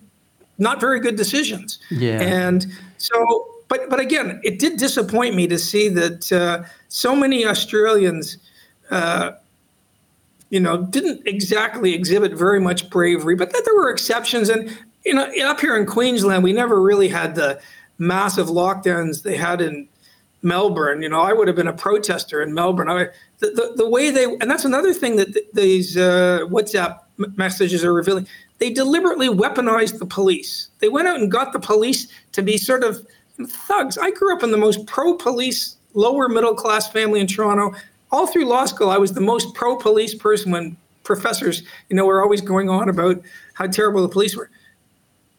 not 0.57 0.79
very 0.79 0.99
good 0.99 1.15
decisions. 1.15 1.79
Yeah. 1.91 2.21
And 2.21 2.65
so, 2.97 3.47
but 3.67 3.89
but 3.89 3.99
again, 3.99 4.39
it 4.43 4.59
did 4.59 4.77
disappoint 4.77 5.35
me 5.35 5.47
to 5.47 5.59
see 5.59 5.89
that 5.89 6.31
uh, 6.31 6.63
so 6.87 7.15
many 7.15 7.45
Australians, 7.45 8.37
uh, 8.89 9.31
you 10.49 10.59
know, 10.59 10.83
didn't 10.83 11.27
exactly 11.27 11.93
exhibit 11.93 12.33
very 12.33 12.59
much 12.59 12.89
bravery. 12.89 13.35
But 13.35 13.51
that 13.51 13.63
there 13.65 13.75
were 13.75 13.89
exceptions. 13.89 14.49
And 14.49 14.75
you 15.05 15.13
know, 15.13 15.29
up 15.45 15.59
here 15.59 15.77
in 15.77 15.85
Queensland, 15.85 16.43
we 16.43 16.53
never 16.53 16.81
really 16.81 17.09
had 17.09 17.35
the 17.35 17.59
massive 17.99 18.47
lockdowns 18.47 19.23
they 19.23 19.37
had 19.37 19.61
in 19.61 19.87
Melbourne. 20.47 21.01
You 21.01 21.09
know, 21.09 21.21
I 21.21 21.33
would 21.33 21.47
have 21.47 21.55
been 21.55 21.67
a 21.67 21.73
protester 21.73 22.41
in 22.41 22.53
Melbourne. 22.53 22.89
I, 22.89 23.07
the, 23.39 23.49
the, 23.49 23.73
the 23.77 23.89
way 23.89 24.09
they, 24.09 24.23
and 24.23 24.49
that's 24.49 24.65
another 24.65 24.93
thing 24.93 25.17
that 25.17 25.33
th- 25.33 25.45
these 25.53 25.97
uh, 25.97 26.41
WhatsApp 26.49 26.99
messages 27.35 27.83
are 27.83 27.93
revealing. 27.93 28.27
They 28.59 28.71
deliberately 28.71 29.27
weaponized 29.27 29.99
the 29.99 30.05
police. 30.05 30.69
They 30.79 30.89
went 30.89 31.07
out 31.07 31.19
and 31.19 31.31
got 31.31 31.53
the 31.53 31.59
police 31.59 32.07
to 32.31 32.41
be 32.41 32.57
sort 32.57 32.83
of 32.83 33.05
thugs. 33.45 33.97
I 33.97 34.11
grew 34.11 34.35
up 34.35 34.43
in 34.43 34.51
the 34.51 34.57
most 34.57 34.85
pro 34.87 35.15
police 35.15 35.77
lower 35.93 36.27
middle 36.29 36.55
class 36.55 36.89
family 36.91 37.19
in 37.19 37.27
Toronto. 37.27 37.77
All 38.11 38.25
through 38.25 38.45
law 38.45 38.65
school, 38.65 38.89
I 38.89 38.97
was 38.97 39.13
the 39.13 39.21
most 39.21 39.53
pro 39.53 39.75
police 39.75 40.15
person 40.15 40.51
when 40.51 40.77
professors, 41.03 41.63
you 41.89 41.95
know, 41.95 42.05
were 42.05 42.21
always 42.21 42.41
going 42.41 42.69
on 42.69 42.89
about 42.89 43.21
how 43.53 43.67
terrible 43.67 44.01
the 44.01 44.09
police 44.09 44.35
were. 44.35 44.49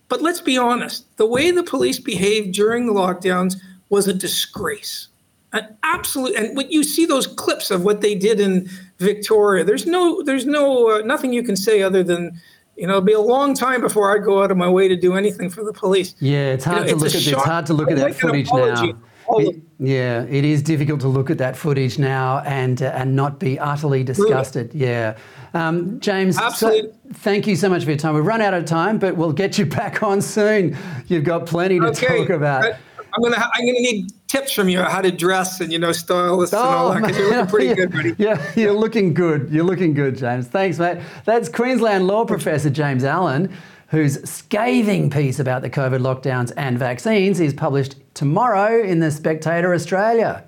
But 0.09 0.23
let's 0.23 0.41
be 0.41 0.57
honest, 0.57 1.05
the 1.17 1.27
way 1.27 1.51
the 1.51 1.63
police 1.63 1.99
behaved 1.99 2.55
during 2.55 2.87
the 2.87 2.93
lockdowns 2.93 3.57
was 3.91 4.09
a 4.09 4.15
disgrace. 4.15 5.09
An 5.53 5.77
absolute, 5.83 6.37
and 6.37 6.57
when 6.57 6.71
you 6.71 6.85
see 6.85 7.07
those 7.07 7.27
clips 7.27 7.71
of 7.71 7.83
what 7.83 8.03
they 8.03 8.15
did 8.15 8.39
in 8.39 8.69
Victoria, 8.99 9.65
there's 9.65 9.87
no, 9.87 10.23
there's 10.23 10.45
no, 10.45 10.91
uh, 10.91 10.99
nothing 10.99 11.33
you 11.33 11.43
can 11.43 11.57
say 11.57 11.83
other 11.83 12.03
than 12.03 12.39
you 12.79 12.87
know, 12.87 12.95
it'll 12.95 13.05
be 13.05 13.13
a 13.13 13.21
long 13.21 13.55
time 13.55 13.81
before 13.81 14.15
I 14.15 14.25
go 14.25 14.43
out 14.43 14.53
of 14.53 14.57
my 14.57 14.69
way 14.69 14.87
to 14.87 14.95
do 14.95 15.17
anything 15.17 15.51
for 15.51 15.65
the 15.65 15.73
police. 15.73 16.15
Yeah, 16.21 16.53
it's 16.53 16.65
hard 16.65 16.87
you 16.87 16.93
know, 16.93 16.99
to 16.99 17.05
look 17.05 17.09
at. 17.09 17.27
It's 17.27 17.33
hard 17.33 17.67
to 17.67 17.75
look 17.75 17.91
at 17.91 17.97
that 17.97 18.15
footage 18.15 18.49
now. 18.53 18.95
It, 19.31 19.57
yeah, 19.79 20.23
it 20.23 20.45
is 20.45 20.63
difficult 20.63 21.01
to 21.01 21.09
look 21.09 21.29
at 21.29 21.39
that 21.39 21.57
footage 21.57 21.99
now 21.99 22.39
and 22.47 22.81
uh, 22.81 22.93
and 22.95 23.15
not 23.15 23.39
be 23.39 23.59
utterly 23.59 24.03
disgusted. 24.03 24.73
Really? 24.73 24.87
Yeah, 24.87 25.19
um, 25.55 26.01
James. 26.01 26.39
Absolutely. 26.39 26.91
So, 26.91 27.15
thank 27.15 27.47
you 27.47 27.57
so 27.57 27.69
much 27.69 27.85
for 27.85 27.91
your 27.91 27.99
time. 27.99 28.15
We've 28.15 28.25
run 28.25 28.41
out 28.41 28.55
of 28.55 28.65
time, 28.65 28.99
but 28.99 29.17
we'll 29.17 29.33
get 29.33 29.59
you 29.59 29.67
back 29.81 30.03
on 30.03 30.23
soon. 30.23 30.77
You've 31.09 31.25
got 31.25 31.47
plenty 31.47 31.81
to 31.81 31.89
okay. 31.89 32.19
talk 32.19 32.31
about. 32.31 32.77
I'm 33.19 33.33
gonna 33.33 33.51
I'm 33.53 33.67
gonna 33.67 33.81
need 33.81 34.13
tips 34.29 34.53
from 34.53 34.69
you 34.69 34.79
on 34.79 34.91
how 34.91 35.01
to 35.01 35.11
dress 35.11 35.61
and 35.61 35.73
you 35.73 35.79
know 35.79 35.91
style 35.91 36.39
this 36.39 36.53
oh, 36.55 36.59
and 36.59 36.69
all 36.69 36.89
oh, 36.89 36.95
that 36.95 37.01
because 37.01 37.19
you're 37.19 37.31
looking 37.31 37.47
pretty 37.47 37.75
good, 37.81 37.91
buddy. 37.91 38.15
Yeah, 38.17 38.53
you're 38.55 38.73
looking 38.73 39.13
good. 39.13 39.51
You're 39.51 39.65
looking 39.65 39.93
good, 39.93 40.17
James. 40.17 40.47
Thanks, 40.47 40.79
mate. 40.79 40.99
That's 41.25 41.49
Queensland 41.49 42.07
law 42.07 42.25
professor 42.25 42.71
James 42.71 43.03
Allan, 43.03 43.53
whose 43.89 44.23
scathing 44.29 45.11
piece 45.11 45.41
about 45.41 45.63
the 45.63 45.71
COVID 45.71 46.01
lockdowns 46.01 46.53
and 46.57 46.79
vaccines 46.79 47.41
is 47.41 47.53
published 47.53 47.97
tomorrow 48.15 48.81
in 48.81 49.01
the 49.01 49.11
Spectator 49.11 49.75
Australia. 49.75 50.45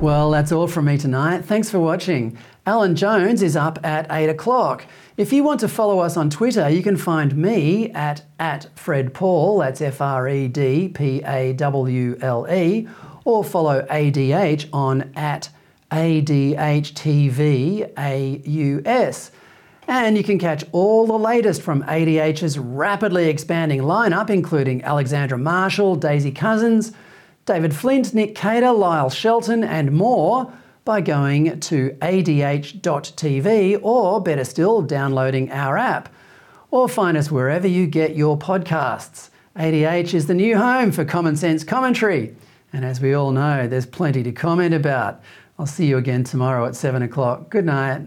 Well, 0.00 0.30
that's 0.30 0.52
all 0.52 0.68
from 0.68 0.86
me 0.86 0.96
tonight. 0.96 1.44
Thanks 1.44 1.70
for 1.70 1.80
watching. 1.80 2.38
Alan 2.68 2.94
Jones 2.94 3.42
is 3.42 3.56
up 3.56 3.82
at 3.82 4.06
8 4.10 4.28
o'clock. 4.28 4.84
If 5.16 5.32
you 5.32 5.42
want 5.42 5.60
to 5.60 5.68
follow 5.68 6.00
us 6.00 6.18
on 6.18 6.28
Twitter, 6.28 6.68
you 6.68 6.82
can 6.82 6.98
find 6.98 7.34
me 7.34 7.90
at, 7.92 8.26
at 8.38 8.66
Fred 8.74 9.14
Pawle, 9.14 9.60
that's 9.60 9.80
F 9.80 10.02
R 10.02 10.28
E 10.28 10.48
D 10.48 10.90
P 10.90 11.22
A 11.24 11.54
W 11.54 12.18
L 12.20 12.46
E, 12.52 12.86
or 13.24 13.42
follow 13.42 13.86
ADH 13.86 14.68
on 14.74 15.10
at 15.16 15.48
ADHTVAUS. 15.90 16.90
And 19.86 20.18
you 20.18 20.22
can 20.22 20.38
catch 20.38 20.62
all 20.72 21.06
the 21.06 21.18
latest 21.18 21.62
from 21.62 21.82
ADH's 21.84 22.58
rapidly 22.58 23.30
expanding 23.30 23.80
lineup, 23.80 24.28
including 24.28 24.84
Alexandra 24.84 25.38
Marshall, 25.38 25.96
Daisy 25.96 26.32
Cousins, 26.32 26.92
David 27.46 27.74
Flint, 27.74 28.12
Nick 28.12 28.34
Cater, 28.34 28.72
Lyle 28.72 29.08
Shelton, 29.08 29.64
and 29.64 29.92
more 29.92 30.52
by 30.88 31.02
going 31.02 31.60
to 31.60 31.94
adh.tv 32.00 33.78
or, 33.82 34.22
better 34.22 34.42
still, 34.42 34.80
downloading 34.80 35.52
our 35.52 35.76
app. 35.76 36.08
Or 36.70 36.88
find 36.88 37.14
us 37.14 37.30
wherever 37.30 37.68
you 37.68 37.86
get 37.86 38.16
your 38.16 38.38
podcasts. 38.38 39.28
ADH 39.54 40.14
is 40.14 40.28
the 40.28 40.34
new 40.34 40.56
home 40.56 40.90
for 40.90 41.04
common 41.04 41.36
sense 41.36 41.62
commentary. 41.62 42.34
And 42.72 42.86
as 42.86 43.02
we 43.02 43.12
all 43.12 43.32
know, 43.32 43.68
there's 43.68 43.84
plenty 43.84 44.22
to 44.22 44.32
comment 44.32 44.72
about. 44.72 45.20
I'll 45.58 45.66
see 45.66 45.84
you 45.84 45.98
again 45.98 46.24
tomorrow 46.24 46.64
at 46.64 46.74
7 46.74 47.02
o'clock. 47.02 47.50
Good 47.50 47.66
night. 47.66 48.06